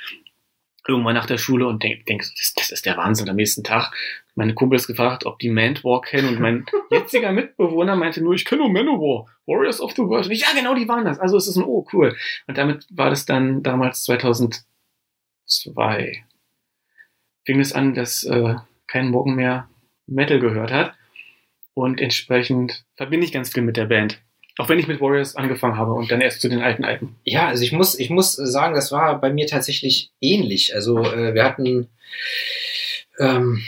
[0.87, 3.29] irgendwann nach der Schule und denk, denk das, das ist der Wahnsinn.
[3.29, 3.93] Am nächsten Tag
[4.35, 8.45] meine Kumpels gefragt, ob die Mant War kennen und mein jetziger Mitbewohner meinte nur, ich
[8.45, 10.27] kenne nur Manowar, Warriors of the World.
[10.27, 11.19] Und ich, ja, genau, die waren das.
[11.19, 12.17] Also es ist ein Oh, cool.
[12.47, 16.25] Und damit war das dann damals 2002.
[17.45, 18.55] Fing es an, dass äh,
[18.87, 19.69] kein Morgen mehr
[20.07, 20.95] Metal gehört hat.
[21.75, 24.21] Und entsprechend verbinde ich ganz viel mit der Band.
[24.59, 27.17] Auch wenn ich mit Warriors angefangen habe und dann erst zu den alten Alten.
[27.25, 30.75] Ja, also ich muss, ich muss sagen, das war bei mir tatsächlich ähnlich.
[30.75, 31.89] Also äh, wir hatten
[33.19, 33.63] ähm,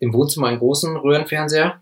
[0.00, 1.80] im Wohnzimmer einen großen Röhrenfernseher.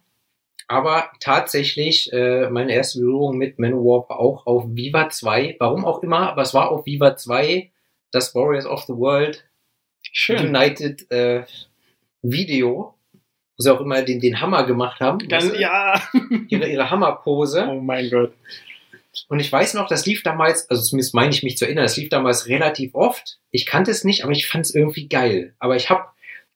[0.69, 5.57] Aber tatsächlich, äh, meine erste Berührung mit Manowar war auch auf Viva 2.
[5.59, 7.71] Warum auch immer, aber es war auf Viva 2
[8.11, 9.45] das Warriors of the World
[10.03, 10.49] Schön.
[10.49, 11.45] United äh,
[12.23, 12.95] Video
[13.57, 15.19] wo sie auch immer den, den Hammer gemacht haben.
[15.29, 15.61] Dann, weißt du?
[15.61, 16.01] ja.
[16.49, 17.67] ihre, ihre Hammerpose.
[17.69, 18.35] Oh mein Gott.
[19.29, 21.97] Und ich weiß noch, das lief damals, also zumindest meine ich mich zu erinnern, das
[21.97, 23.39] lief damals relativ oft.
[23.51, 25.55] Ich kannte es nicht, aber ich fand es irgendwie geil.
[25.59, 26.05] Aber ich habe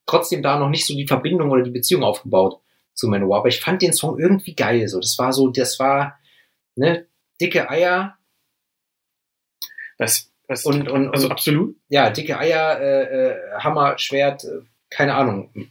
[0.06, 2.60] trotzdem da noch nicht so die Verbindung oder die Beziehung aufgebaut
[2.94, 3.40] zu Manowar.
[3.40, 4.88] Aber ich fand den Song irgendwie geil.
[4.88, 6.18] So, das war so, das war
[6.76, 7.06] ne
[7.40, 8.16] dicke Eier.
[9.98, 11.76] Was, was, Und, und, also und absolut.
[11.88, 15.70] ja, dicke Eier, äh, äh, Hammer, Schwert, äh, keine Ahnung.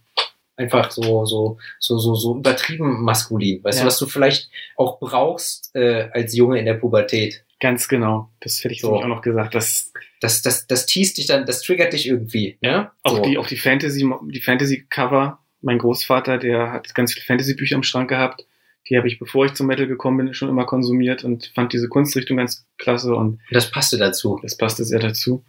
[0.58, 3.64] Einfach so, so, so, so, so übertrieben maskulin.
[3.64, 3.84] Weißt Ja.
[3.84, 7.44] du, was du vielleicht auch brauchst äh, als Junge in der Pubertät.
[7.60, 8.30] Ganz genau.
[8.42, 8.94] Das hätte ich So.
[8.96, 9.56] auch noch gesagt.
[9.56, 9.92] Das,
[10.22, 12.58] Das, das, das teast dich dann, das triggert dich irgendwie.
[12.62, 12.90] Ne?
[13.04, 13.22] auch so.
[13.24, 15.40] die, auch die Fantasy, die Fantasy-Cover.
[15.62, 18.46] Mein Großvater, der hat ganz viele Fantasy-Bücher im Schrank gehabt.
[18.90, 21.90] Die habe ich, bevor ich zum Metal gekommen bin, schon immer konsumiert und fand diese
[21.90, 24.40] Kunstrichtung ganz klasse und Das passte dazu.
[24.44, 25.44] das passte sehr dazu.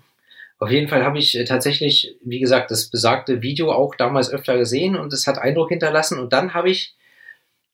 [0.58, 4.56] Auf jeden Fall habe ich äh, tatsächlich, wie gesagt, das besagte Video auch damals öfter
[4.56, 6.18] gesehen und es hat Eindruck hinterlassen.
[6.18, 6.94] Und dann habe ich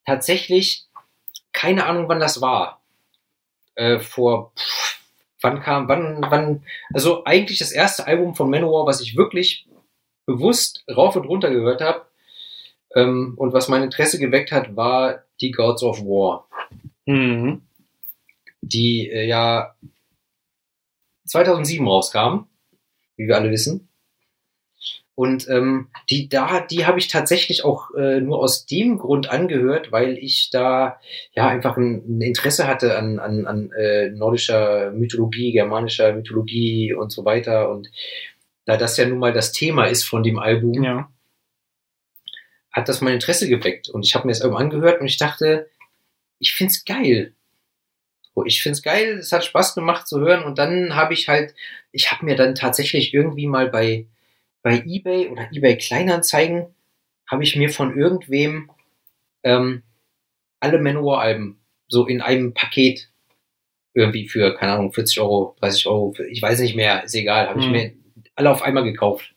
[0.05, 0.85] tatsächlich
[1.53, 2.81] keine Ahnung, wann das war.
[3.75, 4.99] Äh, vor pff,
[5.41, 9.67] wann kam, wann, wann, also eigentlich das erste Album von Manowar, was ich wirklich
[10.25, 12.05] bewusst rauf und runter gehört habe
[12.95, 16.47] ähm, und was mein Interesse geweckt hat, war die Gods of War.
[17.05, 17.63] Mhm.
[18.61, 19.75] die äh, ja
[21.25, 22.45] 2007 rauskam,
[23.15, 23.89] wie wir alle wissen.
[25.15, 29.91] Und ähm, die da, die habe ich tatsächlich auch äh, nur aus dem Grund angehört,
[29.91, 30.99] weil ich da
[31.33, 37.11] ja einfach ein, ein Interesse hatte an, an, an äh, nordischer Mythologie, germanischer Mythologie und
[37.11, 37.69] so weiter.
[37.69, 37.91] Und
[38.65, 41.11] da das ja nun mal das Thema ist von dem Album, Ja.
[42.71, 43.89] hat das mein Interesse geweckt.
[43.89, 45.69] Und ich habe mir das Album angehört und ich dachte,
[46.39, 47.35] ich find's geil.
[48.35, 50.43] So, ich find's geil, es hat Spaß gemacht zu hören.
[50.43, 51.53] Und dann habe ich halt,
[51.91, 54.07] ich habe mir dann tatsächlich irgendwie mal bei,
[54.63, 56.73] bei eBay oder eBay Kleinanzeigen,
[57.29, 58.71] habe ich mir von irgendwem
[59.43, 59.83] ähm,
[60.59, 63.09] alle Manowar-Alben so in einem Paket
[63.93, 67.59] irgendwie für, keine Ahnung, 40 Euro, 30 Euro, ich weiß nicht mehr, ist egal, habe
[67.59, 67.71] ich Mhm.
[67.71, 67.93] mir
[68.35, 69.35] alle auf einmal gekauft.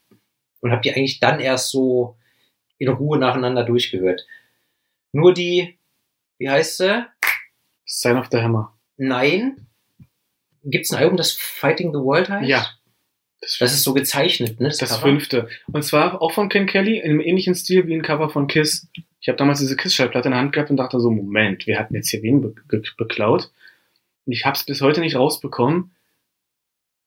[0.60, 2.16] Und habe die eigentlich dann erst so
[2.78, 4.26] in Ruhe nacheinander durchgehört.
[5.12, 5.78] Nur die,
[6.38, 7.04] wie heißt sie?
[7.84, 8.75] Sign of the Hammer.
[8.96, 9.66] Nein.
[10.64, 12.48] Gibt es ein Album, das Fighting the World heißt?
[12.48, 12.68] Ja.
[13.40, 14.68] Das ist so gezeichnet, ne?
[14.68, 15.02] Das Cover?
[15.02, 15.48] fünfte.
[15.70, 18.88] Und zwar auch von Ken Kelly, in einem ähnlichen Stil wie ein Cover von Kiss.
[19.20, 21.94] Ich habe damals diese Kiss-Schallplatte in der Hand gehabt und dachte so, Moment, wir hatten
[21.94, 23.50] jetzt hier wen be be beklaut.
[24.24, 25.92] Und ich habe es bis heute nicht rausbekommen,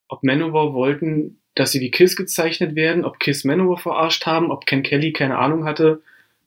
[0.08, 4.64] ob Manowar wollten, dass sie wie Kiss gezeichnet werden, ob Kiss Manowar verarscht haben, ob
[4.64, 6.02] Ken Kelly keine Ahnung hatte,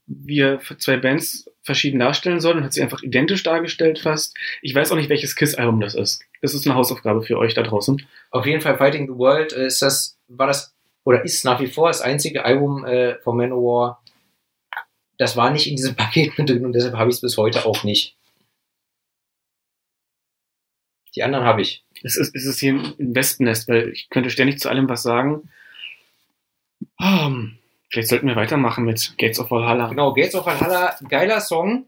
[0.07, 4.35] wie er für zwei Bands verschieden darstellen soll und hat sie einfach identisch dargestellt fast.
[4.61, 6.21] Ich weiß auch nicht, welches Kiss-Album das ist.
[6.41, 8.05] Das ist eine Hausaufgabe für euch da draußen.
[8.31, 11.67] Auf jeden Fall Fighting the World äh, ist das, war das, oder ist nach wie
[11.67, 14.03] vor das einzige Album äh, von Manowar.
[15.17, 17.65] Das war nicht in diesem Paket mit drin und deshalb habe ich es bis heute
[17.65, 18.15] auch nicht.
[21.15, 21.83] Die anderen habe ich.
[22.01, 25.49] Es ist, es ist hier ein Wespennest, weil ich könnte ständig zu allem was sagen.
[26.99, 27.59] Ähm,
[27.93, 29.87] vielleicht sollten wir weitermachen mit Gates of Valhalla.
[29.87, 31.87] Genau, Gates of Valhalla, geiler Song.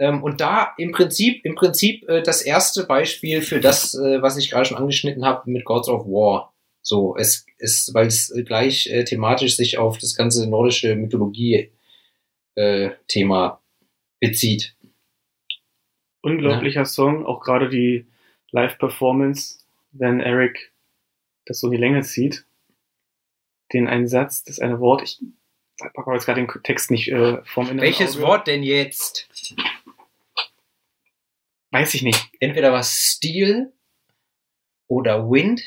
[0.00, 4.36] Ähm, und da im Prinzip, im Prinzip äh, das erste Beispiel für das, äh, was
[4.36, 6.52] ich gerade schon angeschnitten habe mit Gods of War.
[6.82, 11.70] So, es ist, weil es gleich äh, thematisch sich auf das ganze nordische Mythologie
[12.56, 12.90] äh,
[14.18, 14.76] bezieht.
[16.20, 18.06] Unglaublicher Song, auch gerade die
[18.50, 19.60] Live-Performance,
[19.92, 20.72] wenn Eric
[21.46, 22.43] das so in die Länge zieht.
[23.72, 25.20] Den einen Satz, das eine Wort, ich
[25.94, 28.26] packe jetzt gerade den Text nicht äh, vom inneren Welches Auge.
[28.26, 29.28] Wort denn jetzt?
[31.70, 32.30] Weiß ich nicht.
[32.40, 33.72] Entweder was Steel
[34.86, 35.62] oder Wind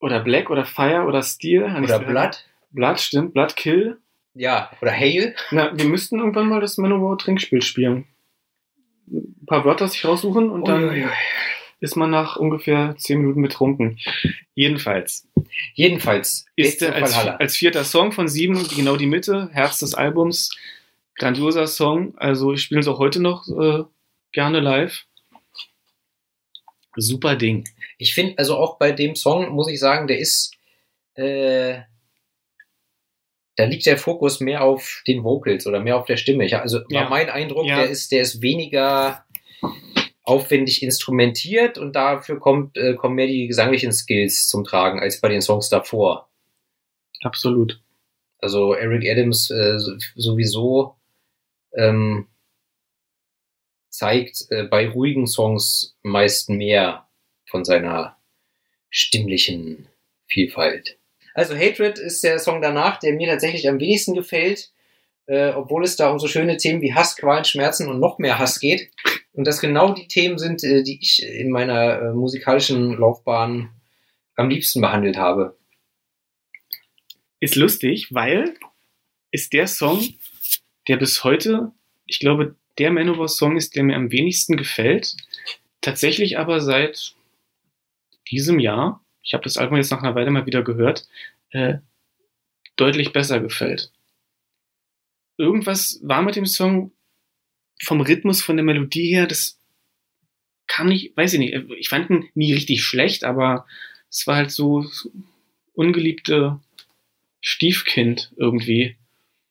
[0.00, 1.64] Oder Black oder Fire oder Steel.
[1.64, 2.44] Oder Blood.
[2.70, 3.34] Blood, stimmt.
[3.34, 3.98] Blood Kill.
[4.34, 5.34] Ja, oder Hail.
[5.50, 8.06] Na, wir müssten irgendwann mal das Manowar Trinkspiel spielen.
[9.10, 11.08] Ein paar Wörter sich raussuchen und dann Uiuiui.
[11.80, 13.98] Ist man nach ungefähr 10 Minuten betrunken.
[14.54, 15.28] Jedenfalls
[15.74, 19.94] Jedenfalls ist er of als, als vierter Song von sieben genau die Mitte, Herz des
[19.94, 20.50] Albums.
[21.16, 22.16] Grandioser Song.
[22.18, 23.84] Also ich spiele es auch heute noch äh,
[24.32, 25.04] gerne live.
[26.96, 27.68] Super Ding.
[27.98, 30.52] Ich finde, also auch bei dem Song muss ich sagen, der ist,
[31.14, 31.80] äh,
[33.56, 36.44] da liegt der Fokus mehr auf den Vocals oder mehr auf der Stimme.
[36.44, 37.02] Ich, also Ja.
[37.02, 37.78] war mein Eindruck, Ja.
[37.82, 39.24] der ist, der ist weniger
[40.28, 45.28] aufwendig instrumentiert und dafür kommt, äh, kommen mehr die gesanglichen Skills zum Tragen als bei
[45.28, 46.28] den Songs davor.
[47.22, 47.80] Absolut.
[48.38, 49.78] Also Eric Adams äh,
[50.14, 50.94] sowieso
[51.74, 52.28] ähm,
[53.88, 57.08] zeigt äh, bei ruhigen Songs meist mehr
[57.46, 58.16] von seiner
[58.90, 59.88] stimmlichen
[60.26, 60.98] Vielfalt.
[61.34, 64.70] Also Hatred ist der Song danach, der mir tatsächlich am wenigsten gefällt,
[65.26, 68.38] äh, obwohl es da um so schöne Themen wie Hass, Qualen, Schmerzen und noch mehr
[68.38, 68.90] Hass geht.
[69.38, 73.70] Und das genau die Themen sind, äh, die ich in meiner äh, musikalischen Laufbahn
[74.34, 75.56] am liebsten behandelt habe.
[77.38, 78.56] Ist lustig, weil
[79.30, 80.02] ist der Song,
[80.88, 81.70] der bis heute,
[82.06, 85.14] ich glaube, der Manowar-Song ist, der mir am wenigsten gefällt.
[85.82, 87.14] Tatsächlich aber seit
[88.32, 91.06] diesem Jahr, ich habe das Album jetzt nach einer Weile mal wieder gehört,
[91.50, 91.74] äh,
[92.74, 93.92] deutlich besser gefällt.
[95.36, 96.90] Irgendwas war mit dem Song
[97.82, 99.58] vom Rhythmus, von der Melodie her, das
[100.66, 103.66] kam nicht, weiß ich nicht, ich fand ihn nie richtig schlecht, aber
[104.10, 105.10] es war halt so, so
[105.74, 106.60] ungeliebte
[107.40, 108.96] Stiefkind irgendwie.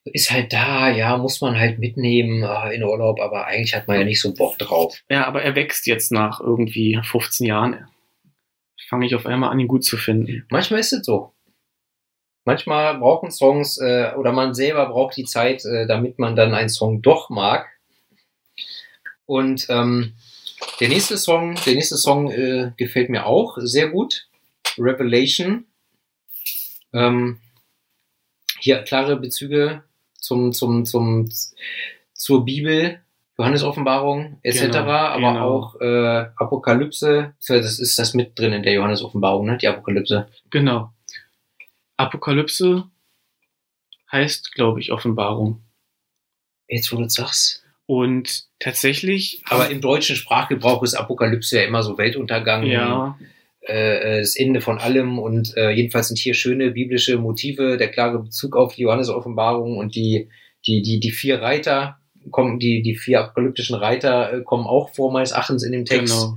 [0.06, 4.00] ist halt da, ja, muss man halt mitnehmen äh, in Urlaub, aber eigentlich hat man
[4.00, 5.04] ja nicht so Bock drauf.
[5.10, 7.88] Ja, aber er wächst jetzt nach irgendwie 15 Jahren.
[8.88, 10.46] Fange ich auf einmal an, ihn gut zu finden.
[10.50, 11.34] Manchmal ist es so.
[12.46, 16.70] Manchmal brauchen Songs äh, oder man selber braucht die Zeit, äh, damit man dann einen
[16.70, 17.68] Song doch mag.
[19.28, 20.14] Und ähm,
[20.80, 24.28] der nächste Song, der nächste Song äh, gefällt mir auch sehr gut.
[24.78, 25.66] Revelation.
[26.94, 27.40] Ähm,
[28.60, 31.30] hier klare Bezüge zum, zum, zum,
[32.14, 33.02] zur Bibel,
[33.38, 35.50] Johannes Offenbarung etc., Genau, aber genau.
[35.50, 37.36] auch äh, Apokalypse.
[37.48, 39.58] Das ist das mit drin in der Johannes Offenbarung, ne?
[39.58, 40.28] Die Apokalypse.
[40.50, 40.92] Genau.
[41.98, 42.86] Apokalypse
[44.12, 45.62] heißt, glaube ich, Offenbarung.
[46.68, 47.64] Jetzt, wo du sagst.
[47.88, 53.18] Und tatsächlich, Aber im deutschen Sprachgebrauch ist Apokalypse ja immer so Weltuntergang, ja,
[53.62, 58.20] äh, das Ende von allem und äh, jedenfalls sind hier schöne biblische Motive, der klare
[58.20, 60.30] Bezug auf die Johannes Offenbarung und die,
[60.66, 61.98] die, die, die vier Reiter
[62.30, 66.14] kommen, die, die vier apokalyptischen Reiter äh, kommen auch vor meines Erachtens in dem Text.
[66.14, 66.36] genau.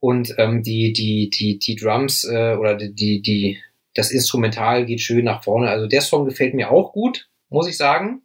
[0.00, 3.58] Und ähm, die, die, die, die Drums äh, oder die, die,
[3.94, 5.68] das Instrumental geht schön nach vorne.
[5.70, 8.22] Also der Song gefällt mir auch gut, muss ich sagen.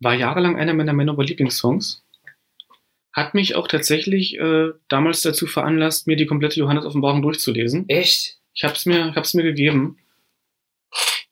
[0.00, 2.04] War jahrelang einer meiner Manowar Lieblingssongs.
[3.12, 7.88] Hat mich auch tatsächlich äh, damals dazu veranlasst, mir die komplette Johannes Offenbarung durchzulesen.
[7.88, 8.38] Echt?
[8.54, 9.98] Ich hab's mir, ich hab's mir gegeben.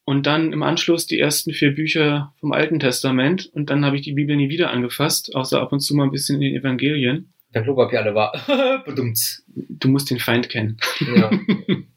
[0.05, 3.50] Und dann im Anschluss die ersten vier Bücher vom Alten Testament.
[3.52, 6.12] Und dann habe ich die Bibel nie wieder angefasst, außer ab und zu mal ein
[6.12, 7.33] bisschen in den Evangelien.
[7.55, 8.33] Der Klopapier alle war.
[8.85, 9.42] Bedummt.
[9.46, 10.79] Du musst den Feind kennen.
[11.00, 11.31] Ja.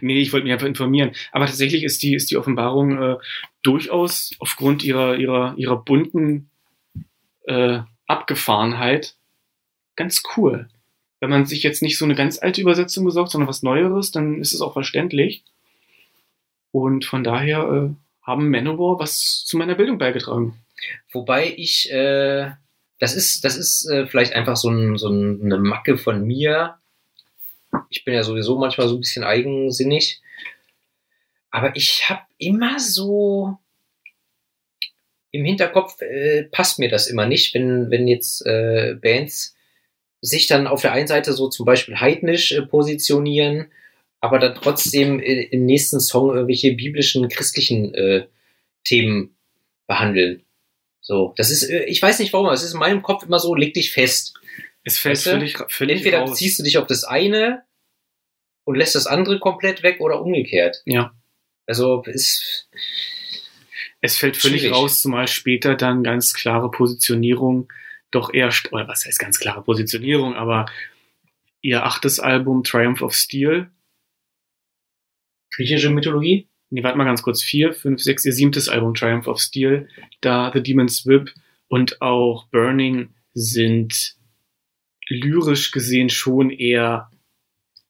[0.00, 1.12] Nee, ich wollte mich einfach informieren.
[1.32, 3.16] Aber tatsächlich ist die, ist die Offenbarung äh,
[3.62, 6.50] durchaus aufgrund ihrer, ihrer, ihrer bunten
[7.44, 9.16] äh, Abgefahrenheit
[9.96, 10.68] ganz cool.
[11.20, 14.40] Wenn man sich jetzt nicht so eine ganz alte Übersetzung besorgt, sondern was Neueres, dann
[14.40, 15.44] ist es auch verständlich.
[16.72, 20.58] Und von daher äh, haben Manowar was zu meiner Bildung beigetragen.
[21.12, 22.50] Wobei ich, äh,
[22.98, 26.76] das ist, das ist äh, vielleicht einfach so, ein, so ein, eine Macke von mir.
[27.90, 30.20] Ich bin ja sowieso manchmal so ein bisschen eigensinnig.
[31.50, 33.58] Aber ich habe immer so
[35.30, 39.54] im Hinterkopf, äh, passt mir das immer nicht, wenn, wenn jetzt äh, Bands
[40.20, 43.72] sich dann auf der einen Seite so zum Beispiel heidnisch äh, positionieren,
[44.20, 48.26] aber dann trotzdem äh, im nächsten Song irgendwelche biblischen, christlichen äh,
[48.84, 49.34] Themen
[49.86, 50.44] behandeln.
[51.00, 53.38] So, das ist, äh, ich weiß nicht warum, aber es ist in meinem Kopf immer
[53.38, 54.34] so, leg dich fest.
[54.84, 56.38] Es fällt Weißt du, völlig, völlig Entweder raus.
[56.38, 57.64] ziehst du dich auf das eine
[58.64, 60.82] und lässt das andere komplett weg oder umgekehrt.
[60.84, 61.12] Ja.
[61.66, 62.68] Also ist
[64.00, 64.76] Es fällt völlig Schwierig.
[64.76, 67.72] raus, zumal später dann ganz klare Positionierung
[68.10, 70.66] doch eher, st- oder was heißt ganz klare Positionierung, aber
[71.62, 73.70] ihr achtes Album Triumph of Steel
[75.54, 76.48] Griechische Mythologie?
[76.70, 77.42] Nee, warte mal ganz kurz.
[77.42, 79.88] Vier, fünf, sechs, ihr siebtes Album, Triumph of Steel,
[80.22, 81.32] da The Demon's Whip
[81.68, 84.16] und auch Burning sind
[85.08, 87.10] lyrisch gesehen schon eher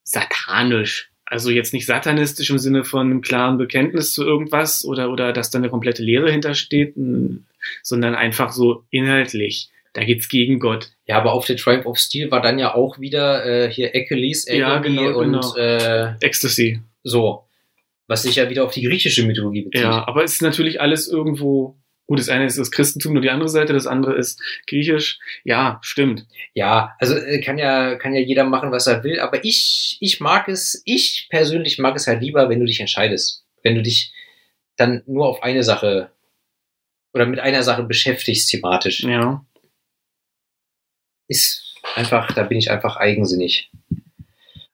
[0.05, 1.11] satanisch.
[1.25, 5.51] Also jetzt nicht satanistisch im Sinne von einem klaren Bekenntnis zu irgendwas oder, oder dass
[5.51, 6.95] da eine komplette Lehre hintersteht,
[7.83, 9.71] sondern einfach so inhaltlich.
[9.95, 10.91] Da geht's gegen Gott.
[11.07, 14.47] Ja, aber auf der Triumph of Steel war dann ja auch wieder äh, hier Achilles,
[14.49, 15.57] Ja, genau, und genau.
[15.57, 16.81] Äh, Ecstasy.
[17.03, 17.45] so.
[18.09, 19.83] Was sich ja wieder auf die griechische Mythologie bezieht.
[19.83, 21.77] Ja, aber es ist natürlich alles irgendwo.
[22.13, 25.19] Gut, das eine ist das Christentum, nur die andere Seite, das andere ist griechisch.
[25.45, 26.27] Ja, stimmt.
[26.53, 30.21] Ja, also äh, kann ja, kann ja jeder machen, was er will, aber ich, ich
[30.21, 33.47] mag es, ich persönlich mag es halt lieber, wenn du dich entscheidest.
[33.63, 34.13] Wenn du dich
[34.77, 36.13] dann nur auf eine Sache
[37.15, 39.05] oder mit einer Sache beschäftigst thematisch.
[39.05, 39.47] Ja.
[41.29, 43.71] Ist einfach, da bin ich einfach eigensinnig.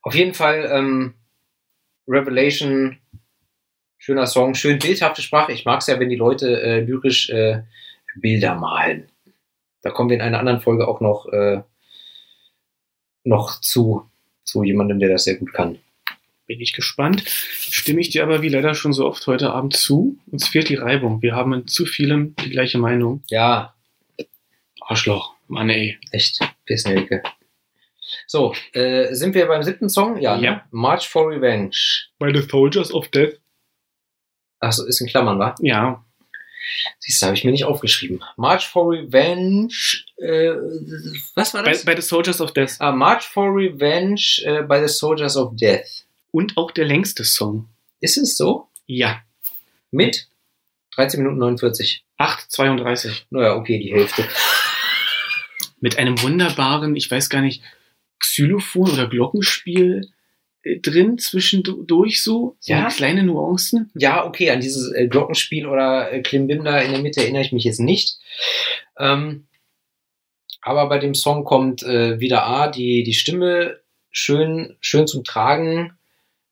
[0.03, 1.14] Auf jeden Fall, ähm,
[2.09, 2.98] Revelation,
[4.08, 5.52] schöner Song, schön bildhafte Sprache.
[5.52, 7.60] Ich mag es ja, wenn die Leute äh, lyrisch äh,
[8.16, 9.10] Bilder malen.
[9.82, 11.60] Da kommen wir in einer anderen Folge auch noch, äh,
[13.22, 14.08] noch zu,
[14.44, 15.78] zu jemandem, der das sehr gut kann.
[16.46, 17.22] Bin ich gespannt.
[17.26, 20.16] Stimme ich dir aber wie leider schon so oft heute Abend zu.
[20.32, 21.20] Uns fehlt die Reibung.
[21.20, 23.22] Wir haben in zu vielem die gleiche Meinung.
[23.28, 23.74] Ja,
[24.80, 25.34] Arschloch.
[25.48, 25.98] Mann ey.
[26.12, 27.22] echt, Pissnelke.
[28.26, 30.18] So, äh, sind wir beim siebten Song?
[30.18, 30.44] Ja, ne?
[30.44, 30.64] Ja.
[30.70, 31.76] March for Revenge.
[32.18, 33.38] Bei The Soldiers of Death.
[34.60, 35.54] Achso, ist in Klammern, wa?
[35.60, 36.04] Ja.
[36.98, 38.22] Siehst du, habe ich mir nicht aufgeschrieben.
[38.36, 39.72] March for Revenge,
[40.18, 40.50] äh,
[41.34, 41.84] was war das?
[41.84, 42.76] bei The Soldiers of Death.
[42.80, 46.04] ah, March for Revenge äh, by the Soldiers of Death.
[46.30, 47.68] Und auch der längste Song.
[48.00, 48.68] Ist es so?
[48.86, 49.22] Ja.
[49.90, 50.28] Mit
[50.96, 52.04] 13 Minuten 49.
[52.18, 53.22] 8,32.
[53.30, 54.28] Naja, okay, die Hälfte.
[55.80, 57.62] Mit einem wunderbaren, ich weiß gar nicht,
[58.18, 60.10] Xylophon oder Glockenspiel
[60.83, 62.57] drin zwischendurch so.
[62.61, 62.88] So Ja.
[62.88, 63.90] kleine Nuancen.
[63.94, 67.52] Ja, okay, an dieses äh, Glockenspiel oder äh, Klimbim da in der Mitte erinnere ich
[67.52, 68.18] mich jetzt nicht.
[68.98, 69.46] Ähm,
[70.61, 75.96] aber bei dem Song kommt äh, wieder A, die, die Stimme schön, schön zum Tragen.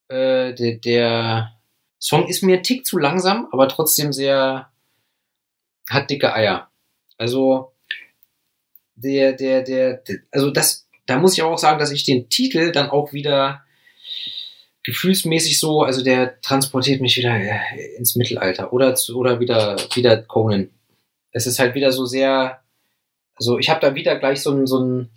[0.08, 1.52] Äh, der, der
[1.98, 4.70] Song ist mir ein Tick zu langsam, aber trotzdem sehr,
[5.90, 6.70] hat dicke Eier.
[7.18, 7.72] Also,
[8.94, 12.72] der, der, der, der also das, da muss ich auch sagen, dass ich den Titel
[12.72, 13.62] dann auch wieder
[14.86, 20.22] gefühlsmäßig so, also der transportiert mich wieder äh, ins Mittelalter oder zu, oder wieder wieder
[20.22, 20.70] Conan.
[21.32, 22.62] Es ist halt wieder so sehr,
[23.34, 25.10] also ich habe da wieder gleich so ein so ein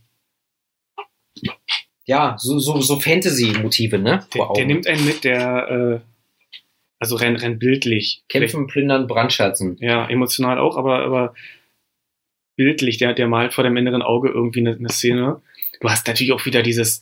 [2.06, 6.00] ja so so so Fantasy-Motive ne Der, der nimmt einen mit, der, äh,
[6.98, 8.24] also rein, rein bildlich.
[8.28, 9.78] Kämpfen, plündern, brandschatzen.
[9.80, 11.36] Ja, emotional auch, aber, aber
[12.56, 15.42] bildlich, der, der malt vor dem inneren Auge irgendwie eine, eine Szene.
[15.80, 17.02] Du hast natürlich auch wieder dieses,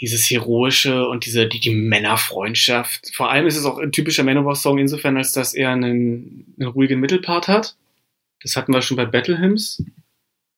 [0.00, 3.10] dieses Heroische und diese, die, die Männerfreundschaft.
[3.14, 7.00] Vor allem ist es auch ein typischer Manowar-Song insofern, als dass er einen, einen ruhigen
[7.00, 7.76] Mittelpart hat.
[8.42, 9.82] Das hatten wir schon bei Battle Hymns.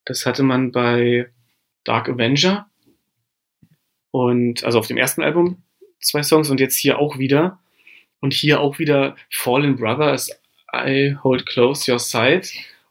[0.05, 1.31] Das hatte man bei
[1.85, 2.69] Dark Avenger.
[4.11, 5.63] Und, also auf dem ersten Album
[6.01, 7.61] zwei Songs und jetzt hier auch wieder.
[8.21, 10.31] Und hier auch wieder Fallen Brother as
[10.75, 12.43] I hold close your side.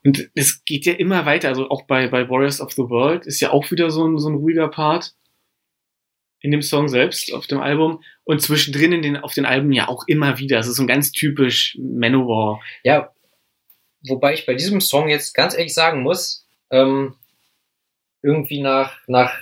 [0.02, 1.48] Und es geht ja immer weiter.
[1.48, 4.28] Also auch bei, bei Warriors of the World ist ja auch wieder so ein, so
[4.28, 5.14] ein ruhiger Part
[6.40, 8.02] in dem Song selbst auf dem Album.
[8.24, 10.58] Und zwischendrin in den, auf den Alben ja auch immer wieder.
[10.58, 12.60] Es ist so ein ganz typisch Manowar.
[12.82, 13.12] Ja,
[14.06, 17.14] wobei ich bei diesem Song jetzt ganz ehrlich sagen muss, ähm,
[18.22, 19.32] irgendwie nach, nach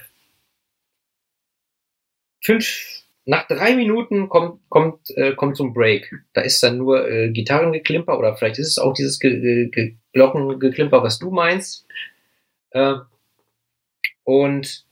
[2.42, 6.12] fünf, nach drei Minuten kommt, kommt, äh, kommt so ein Break.
[6.32, 9.96] Da ist dann nur äh, Gitarrengeklimper oder vielleicht ist es auch dieses Ge Ge Ge
[10.12, 11.86] Glockengeklimper, was du meinst.
[12.70, 12.94] Äh,
[14.24, 14.87] und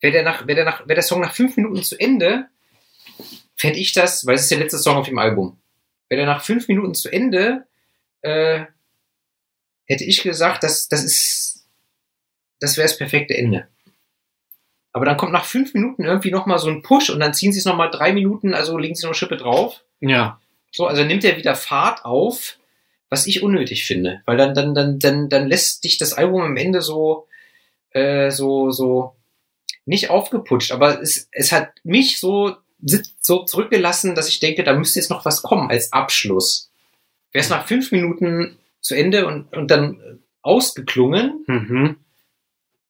[0.00, 2.46] wäre der, nach, wär der, nach, wär der Song nach fünf Minuten zu Ende,
[3.56, 5.58] fände ich das, weil es ist der letzte Song auf dem Album.
[6.08, 7.66] Wäre der nach fünf Minuten zu Ende,
[8.22, 8.64] äh,
[9.86, 11.66] hätte ich gesagt, das, das ist,
[12.60, 13.68] das wäre das perfekte Ende.
[14.92, 17.58] Aber dann kommt nach fünf Minuten irgendwie nochmal so ein Push und dann ziehen sie
[17.58, 19.84] es nochmal drei Minuten, also legen sie noch eine Schippe drauf.
[20.00, 20.40] Ja.
[20.72, 22.58] So, also nimmt er wieder Fahrt auf,
[23.10, 24.22] was ich unnötig finde.
[24.26, 27.28] Weil dann, dann, dann, dann, dann lässt dich das Album am Ende so,
[27.90, 29.15] äh, so, so
[29.86, 32.56] nicht aufgeputscht, aber es, es hat mich so,
[33.20, 36.70] so zurückgelassen, dass ich denke, da müsste jetzt noch was kommen als Abschluss.
[37.32, 41.96] Wäre es nach fünf Minuten zu Ende und, und dann ausgeklungen, Mhm.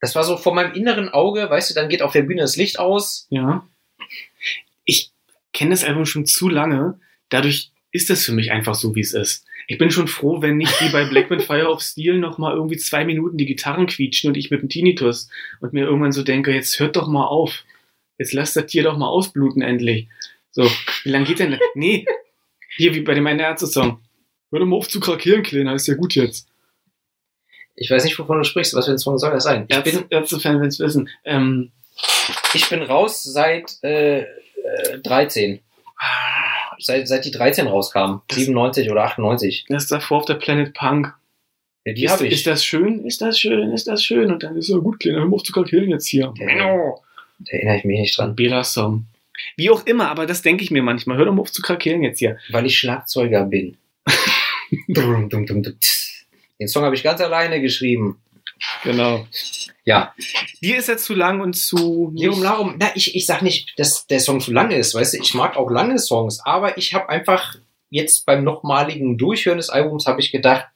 [0.01, 2.57] das war so vor meinem inneren Auge, weißt du, dann geht auf der Bühne das
[2.57, 3.27] Licht aus.
[3.31, 3.67] Ja.
[4.85, 5.11] Ich
[5.53, 7.01] kenne das Album schon zu lange.
[7.31, 9.45] Dadurch ist es für mich einfach so, wie es ist.
[9.69, 12.55] Ich bin schon froh, wenn nicht wie bei Black Wind Fire of Steel noch mal
[12.55, 15.29] irgendwie zwei Minuten die Gitarren quietschen und ich mit dem Tinnitus
[15.61, 17.65] und mir irgendwann so denke, jetzt hört doch mal auf.
[18.19, 20.09] jetzt lass das Tier doch mal ausbluten endlich.
[20.53, 20.71] So,
[21.03, 21.61] wie lange geht denn das?
[21.75, 22.07] Nee,
[22.77, 24.01] hier wie bei dem einen Ärzte-Song.
[24.51, 26.49] Hör doch mal auf zu krakieren, Kleiner, ist ja gut jetzt.
[27.75, 28.75] Ich weiß nicht, wovon du sprichst.
[28.75, 29.67] Was für ein Song soll das sein?
[29.69, 31.11] Ich bin, Ärzte, Ärzte-Fan will's wissen.
[31.25, 31.73] Ähm,
[32.55, 35.61] ich bin raus seit äh, äh, 13.
[36.79, 38.21] Seit, seit die 13 rauskam.
[38.29, 39.67] Das- 97 oder 98.
[39.69, 41.13] das ist davor auf der Planet Punk.
[41.85, 42.33] Ja, die ist, habe ich.
[42.33, 43.05] ist das schön?
[43.05, 43.73] Ist das schön?
[43.73, 44.33] Ist das schön?
[44.33, 46.35] Und dann ist ja gut, Kleiner, hör mal auf zu krakieren jetzt hier.
[46.37, 46.47] Ja.
[47.39, 48.35] Da erinnere ich mich nicht dran.
[48.35, 49.07] Bela-Song.
[49.57, 51.17] Wie auch immer, aber das denke ich mir manchmal.
[51.19, 52.39] Hör doch mal auf zu krakieren jetzt hier.
[52.51, 53.77] Weil ich Schlagzeuger bin.
[56.59, 58.21] Den Song habe ich ganz alleine geschrieben.
[58.83, 59.27] Genau.
[59.87, 60.13] Ja.
[60.61, 62.13] Dir ist er zu lang und zu.
[62.15, 65.19] Lirum Larum, na, ich, ich sag nicht, dass der Song zu lang ist, weißt du,
[65.19, 67.55] ich mag auch lange Songs, aber ich habe einfach
[67.89, 70.67] jetzt beim nochmaligen Durchhören des Albums habe ich gedacht,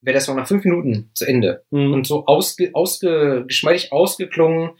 [0.00, 1.92] wäre der Song nach fünf Minuten zu Ende Mhm.
[1.92, 4.70] und so ausge, ausge, geschmeidig ausgeklungen,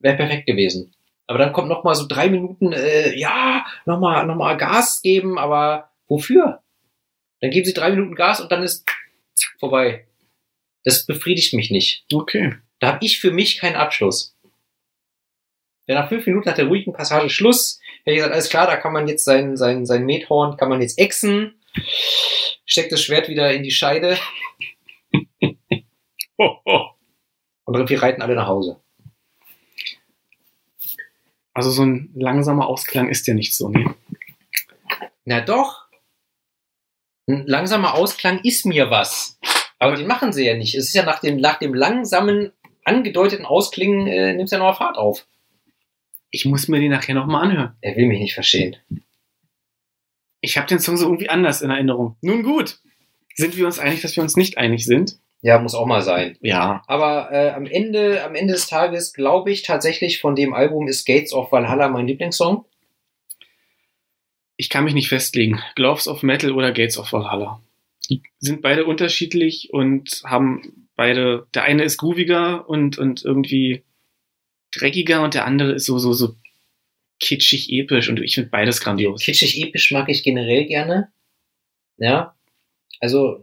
[0.00, 0.92] wäre perfekt gewesen.
[1.26, 5.00] Aber dann kommt noch mal so drei Minuten, äh, ja, noch mal, noch mal Gas
[5.02, 6.60] geben, aber wofür?
[7.40, 8.84] Dann geben sie drei Minuten Gas und dann ist
[9.34, 10.06] zack, vorbei.
[10.84, 12.04] Das befriedigt mich nicht.
[12.12, 12.54] Okay.
[12.80, 14.36] Da habe ich für mich keinen Abschluss.
[15.86, 18.76] Wenn nach fünf Minuten nach der ruhigen Passage Schluss, hätte ich gesagt, alles klar, da
[18.76, 21.60] kann man jetzt sein, sein, sein Methorn, kann man jetzt exen,
[22.64, 24.18] steckt das Schwert wieder in die Scheide
[27.64, 28.80] und wir reiten alle nach Hause.
[31.52, 33.94] Also so ein langsamer Ausklang ist ja nicht so, ne?
[35.24, 35.88] Na doch.
[37.28, 39.38] Ein langsamer Ausklang ist mir was.
[39.78, 40.74] Aber den machen sie ja nicht.
[40.74, 42.52] Es ist ja nach dem, nach dem langsamen,
[42.84, 45.26] angedeuteten Ausklingen, äh, nimmt es ja noch Fahrt auf.
[46.30, 47.76] Ich muss mir den nachher nochmal anhören.
[47.80, 48.76] Er will mich nicht verstehen.
[50.40, 52.16] Ich habe den Song so irgendwie anders in Erinnerung.
[52.20, 52.78] Nun gut.
[53.34, 55.18] Sind wir uns einig, dass wir uns nicht einig sind?
[55.42, 56.36] Ja, muss auch mal sein.
[56.40, 56.82] Ja.
[56.86, 61.06] Aber äh, am Ende, am Ende des Tages glaube ich tatsächlich von dem Album ist
[61.06, 62.64] Gates of Valhalla mein Lieblingssong.
[64.56, 65.62] Ich kann mich nicht festlegen.
[65.76, 67.62] Gloves of Metal oder Gates of Valhalla.
[68.10, 73.84] Die sind beide unterschiedlich und haben beide, der eine ist grooviger und, und irgendwie
[74.70, 76.36] dreckiger und der andere ist so, so, so
[77.18, 79.22] kitschig episch und ich finde beides grandios.
[79.22, 81.10] Kitschig episch mag ich generell gerne.
[81.96, 82.36] Ja.
[83.00, 83.42] Also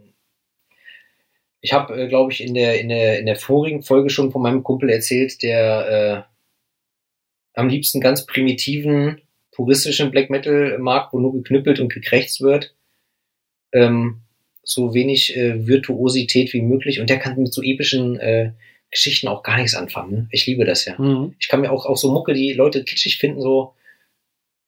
[1.60, 4.40] ich habe, äh, glaube ich, in der, in, der, in der vorigen Folge schon von
[4.40, 6.28] meinem Kumpel erzählt, der
[7.56, 12.76] äh, am liebsten ganz primitiven, puristischen Black Metal mag, wo nur geknüppelt und gekrächzt wird.
[13.72, 14.22] Ähm,
[14.68, 17.00] so wenig äh, Virtuosität wie möglich.
[17.00, 18.52] Und der kann mit so epischen äh,
[18.90, 20.12] Geschichten auch gar nichts anfangen.
[20.12, 20.28] Ne?
[20.30, 20.94] Ich liebe das ja.
[21.00, 21.34] Mhm.
[21.38, 23.74] Ich kann mir auch, auch so Mucke, die Leute kitschig finden, so.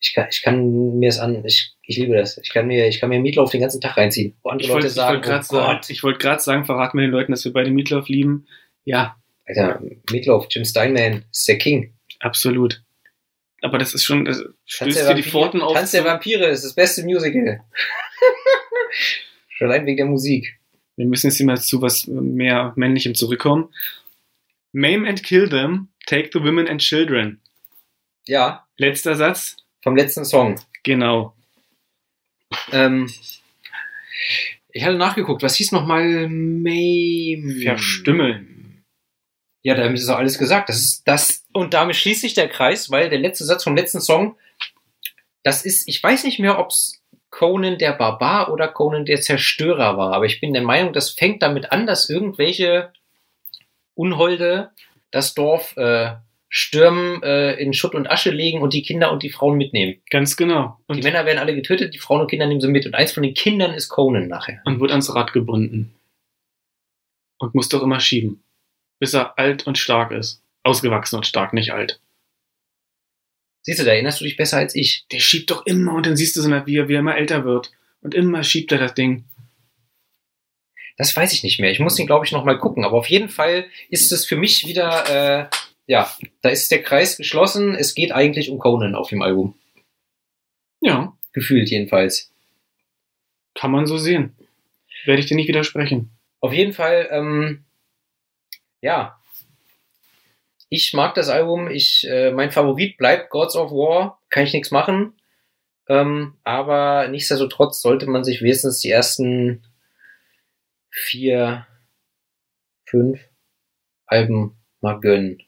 [0.01, 2.39] Ich kann, ich kann mir das an, ich, ich liebe das.
[2.39, 4.35] Ich kann mir, ich kann mir Meatloaf den ganzen Tag reinziehen.
[4.43, 6.65] Wo andere Ich wollte Leute sagen, wollt gerade oh sagen, Gott, ich wollte gerade sagen,
[6.65, 8.47] verraten wir den Leuten, dass wir beide Meatloaf lieben.
[8.87, 11.93] Ja, Alter, Meatloaf, Jim Steinman, ist der King.
[12.21, 12.83] absolut.
[13.61, 15.75] Aber das ist schon, das stößt dir die Pforten auf.
[15.75, 17.61] Tanz der Vampire ist das beste Musical.
[19.61, 20.59] Schon allein wegen der Musik.
[20.97, 23.69] Wir müssen jetzt immer zu was mehr Männlichem zurückkommen.
[24.73, 27.43] Maim and kill them, take the women and children.
[28.27, 29.59] Ja, Letzter Satz.
[29.83, 30.59] vom letzten Song.
[30.83, 31.35] Genau.
[32.73, 33.13] Ähm,
[34.73, 37.43] ich hatte nachgeguckt, was hieß nochmal May?
[37.63, 38.83] Verstümmeln.
[39.63, 40.71] Ja, damit ist auch alles gesagt.
[40.71, 44.01] Das ist das, und damit schließt sich der Kreis, weil der letzte Satz vom letzten
[44.01, 44.37] Song,
[45.43, 47.00] das ist, ich weiß nicht mehr, ob's
[47.31, 51.43] Conan der Barbar oder Conan der Zerstörer war, aber ich bin der Meinung, das fängt
[51.43, 52.93] damit an, dass irgendwelche
[53.95, 54.71] Unholde
[55.11, 56.13] das Dorf äh,
[56.49, 60.03] stürmen, äh, in Schutt und Asche legen und die Kinder und die Frauen mitnehmen.
[60.11, 60.79] Ganz genau.
[60.89, 63.13] Die Und, Männer werden alle getötet, die Frauen und Kinder nehmen sie mit und eins
[63.13, 64.61] von den Kindern ist Conan nachher.
[64.65, 65.95] und wird ans Rad gebunden.
[67.39, 68.43] Und muss doch immer schieben.
[68.99, 70.43] Bis er alt und stark ist.
[70.63, 72.01] Ausgewachsen und stark, nicht alt.
[73.63, 75.07] Siehst du, da erinnerst du dich besser als ich.
[75.13, 77.45] Der schiebt doch immer und dann siehst du so, wie er, wie er immer älter
[77.45, 77.73] wird.
[78.01, 79.25] Und immer schiebt er das Ding.
[80.97, 81.71] Das weiß ich nicht mehr.
[81.71, 82.85] Ich muss ihn, glaube ich, noch mal gucken.
[82.85, 85.57] Aber auf jeden Fall ist es für mich wieder, äh,
[85.87, 86.11] ja,
[86.43, 87.75] da ist der Kreis geschlossen.
[87.75, 89.55] Es geht eigentlich um Conan auf dem Album.
[90.81, 92.33] Ja, Gefühlt jedenfalls.
[93.55, 94.37] kann man so sehen.
[95.05, 96.11] Werde ich dir nicht widersprechen.
[96.41, 97.65] Auf jeden Fall, ähm,
[98.81, 99.20] ja.
[100.71, 101.69] Ich mag das Album.
[101.69, 104.21] Ich, äh, mein Favorit bleibt Gods of War.
[104.31, 105.15] Kann ich nichts machen.
[105.89, 109.67] Ähm, aber nichtsdestotrotz sollte man sich wenigstens die ersten
[110.89, 111.67] vier,
[112.87, 113.21] fünf
[114.07, 115.43] Alben mal gönnen.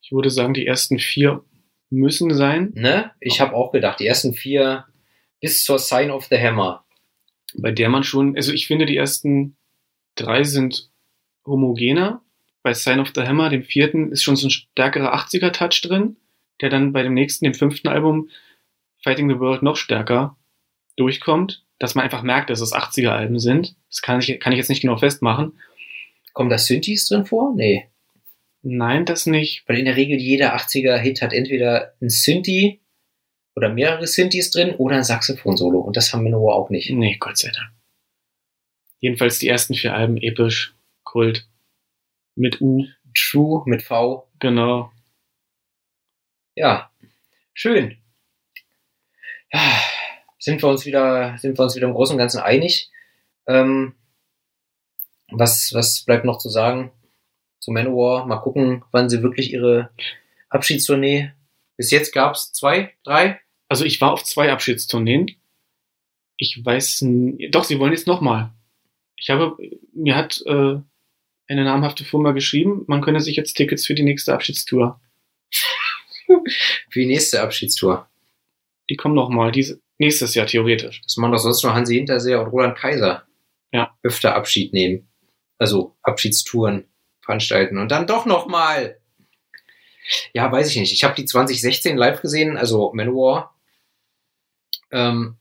[0.00, 1.44] Ich würde sagen, die ersten vier
[1.90, 2.70] müssen sein.
[2.74, 3.10] Ne?
[3.20, 4.86] Ich habe auch gedacht, die ersten vier
[5.40, 6.84] bis zur Sign of the Hammer.
[7.54, 9.56] bei der man schon, also ich finde, die ersten
[10.14, 10.90] drei sind
[11.44, 12.22] homogener.
[12.68, 16.18] Bei Sign of the Hammer, dem vierten, ist schon so ein stärkerer 80er-Touch drin.
[16.60, 18.28] der dann bei dem nächsten, dem fünften Album,
[19.02, 20.36] Fighting the World, noch stärker
[20.96, 23.74] durchkommt, dass man einfach merkt, dass es 80er-Alben sind.
[23.88, 25.58] Das kann ich, kann ich jetzt nicht genau festmachen.
[26.34, 27.54] Kommen da Synthes drin vor?
[27.56, 27.88] Nee.
[28.60, 29.66] Nein, das nicht.
[29.66, 32.80] Weil in der Regel jeder 80er-Hit hat entweder ein Synthi
[33.56, 35.78] oder mehrere Synthes drin oder ein Saxophon-Solo.
[35.78, 36.90] Und das haben wir nur auch nicht.
[36.90, 37.70] Nee, Gott sei Dank.
[38.98, 41.47] Jedenfalls die ersten vier Alben episch, Kult.
[42.38, 42.86] Mit U.
[43.14, 44.28] True mit V.
[44.38, 44.92] Genau.
[46.54, 46.90] Ja,
[47.52, 47.98] schön.
[49.52, 49.60] Ja,
[50.38, 52.90] sind wir uns wieder, sind wir uns wieder im Großen und Ganzen einig.
[53.48, 53.96] Ähm,
[55.30, 56.92] was, was bleibt noch zu sagen
[57.58, 58.26] zu Manowar?
[58.26, 59.90] Mal gucken, wann sie wirklich ihre
[60.48, 61.32] Abschiedstournee.
[61.76, 63.40] Bis jetzt gab es zwei, drei.
[63.68, 65.36] Also ich war auf zwei Abschiedstourneen.
[66.36, 67.04] Ich weiß,
[67.50, 68.52] doch, sie wollen jetzt nochmal.
[69.16, 69.56] Ich habe,
[69.92, 70.76] mir hat äh,
[71.48, 75.00] eine namhafte Firma geschrieben, man könne sich jetzt Tickets für die nächste Abschiedstour.
[76.90, 78.06] Für die nächste Abschiedstour.
[78.90, 81.00] Die kommen nochmal, diese, nächstes Jahr theoretisch.
[81.02, 83.24] Das machen doch sonst nur Hansi Hinterseher und Roland Kaiser.
[83.72, 83.96] Ja.
[84.02, 85.08] Öfter Abschied nehmen.
[85.58, 86.84] Also Abschiedstouren
[87.20, 87.78] veranstalten.
[87.78, 89.00] Und dann doch nochmal.
[90.32, 90.92] Ja, weiß ich nicht.
[90.92, 93.54] Ich habe die 2016 live gesehen, also Manowar.
[94.90, 95.36] Ähm,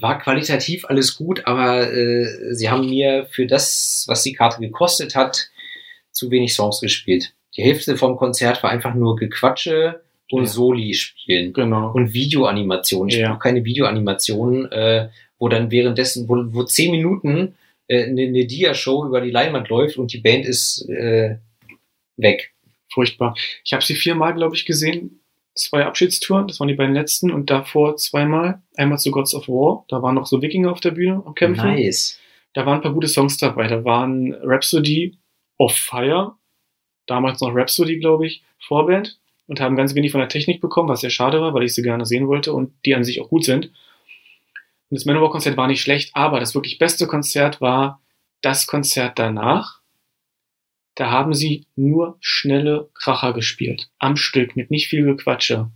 [0.00, 5.14] war qualitativ alles gut, aber äh, sie haben mir für das, was die Karte gekostet
[5.14, 5.48] hat,
[6.10, 7.32] zu wenig Songs gespielt.
[7.56, 10.48] Die Hälfte vom Konzert war einfach nur Gequatsche und Ja.
[10.48, 11.92] Soli spielen Genau.
[11.92, 13.08] und Videoanimationen.
[13.10, 13.30] Ich Ja.
[13.30, 17.54] brauche keine Videoanimationen, äh, wo dann währenddessen, wo, wo zehn Minuten
[17.88, 21.36] äh, eine, eine Dia-Show über die Leinwand läuft und die Band ist äh,
[22.16, 22.52] weg.
[22.92, 23.34] Furchtbar.
[23.64, 25.20] Ich habe sie viermal, glaube ich, gesehen.
[25.54, 27.30] Zwei Abschiedstouren, das waren die beiden letzten.
[27.30, 28.62] Und davor zweimal.
[28.76, 29.84] Einmal zu Gods of War.
[29.88, 31.74] Da waren noch so Wikinger auf der Bühne am Kämpfen.
[31.74, 32.18] Nice.
[32.54, 33.68] Da waren ein paar gute Songs dabei.
[33.68, 35.16] Da waren Rhapsody
[35.58, 36.34] of Fire.
[37.06, 39.18] Damals noch Rhapsody, glaube ich, Vorband.
[39.46, 41.82] Und haben ganz wenig von der Technik bekommen, was sehr schade war, weil ich sie
[41.82, 43.66] gerne sehen wollte und die an sich auch gut sind.
[43.66, 48.00] Und das Manowar-Konzert war nicht schlecht, aber das wirklich beste Konzert war
[48.40, 49.80] das Konzert danach.
[50.94, 53.90] Da haben sie nur schnelle Kracher gespielt.
[53.98, 55.70] Am Stück, mit nicht viel Gequatsche.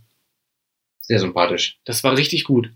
[1.01, 1.79] Sehr sympathisch.
[1.83, 2.71] Das war richtig gut.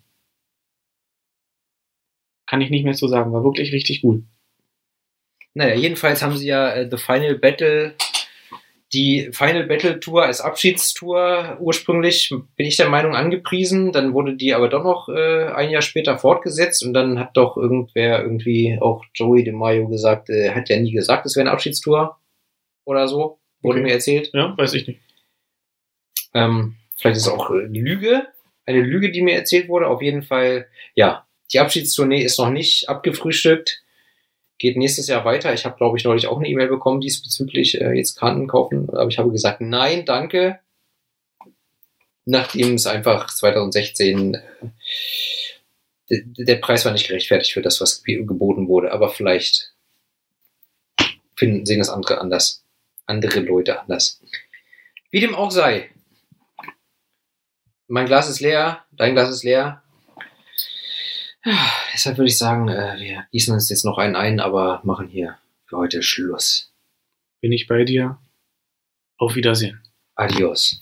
[2.48, 3.32] Kann ich nicht mehr zu sagen.
[3.32, 4.24] War wirklich richtig gut.
[5.54, 7.94] Naja, jedenfalls haben sie ja äh, The Final Battle,
[8.92, 13.92] die Final Battle Tour als Abschiedstour ursprünglich, bin ich der Meinung, angepriesen.
[13.92, 17.56] Dann wurde die aber doch noch äh, ein Jahr später fortgesetzt und dann hat doch
[17.56, 22.20] irgendwer irgendwie, auch Joey DeMaio gesagt, äh, hat ja nie gesagt, es wäre eine Abschiedstour
[22.86, 23.88] oder so, wurde Okay.
[23.88, 24.30] mir erzählt.
[24.34, 25.00] Ja, weiß ich nicht.
[26.34, 28.28] Ähm, vielleicht ist es auch äh, Lüge,
[28.66, 29.88] eine Lüge, die mir erzählt wurde.
[29.88, 33.82] Auf jeden Fall, ja, die Abschiedstournee ist noch nicht abgefrühstückt.
[34.58, 35.54] Geht nächstes Jahr weiter.
[35.54, 38.90] Ich habe, glaube ich, neulich auch eine E-Mail bekommen diesbezüglich, äh, jetzt Karten kaufen.
[38.90, 40.60] Aber ich habe gesagt, nein, danke.
[42.26, 48.68] Nachdem es einfach 2016 äh, der Preis war nicht gerechtfertigt für das, was ge- geboten
[48.68, 48.92] wurde.
[48.92, 49.74] Aber vielleicht
[51.36, 52.63] finden, sehen das andere anders.
[53.06, 54.22] Andere Leute anders.
[55.12, 55.92] Wie dem auch sei.
[57.88, 59.84] Mein Glas ist leer, dein Glas ist leer.
[61.46, 65.08] Ja, Deshalb würde ich sagen, äh, wir gießen uns jetzt noch einen ein, aber machen
[65.08, 66.74] hier für heute Schluss.
[67.40, 68.18] Bin ich bei dir.
[69.18, 69.82] Auf Wiedersehen.
[70.16, 70.82] Adios.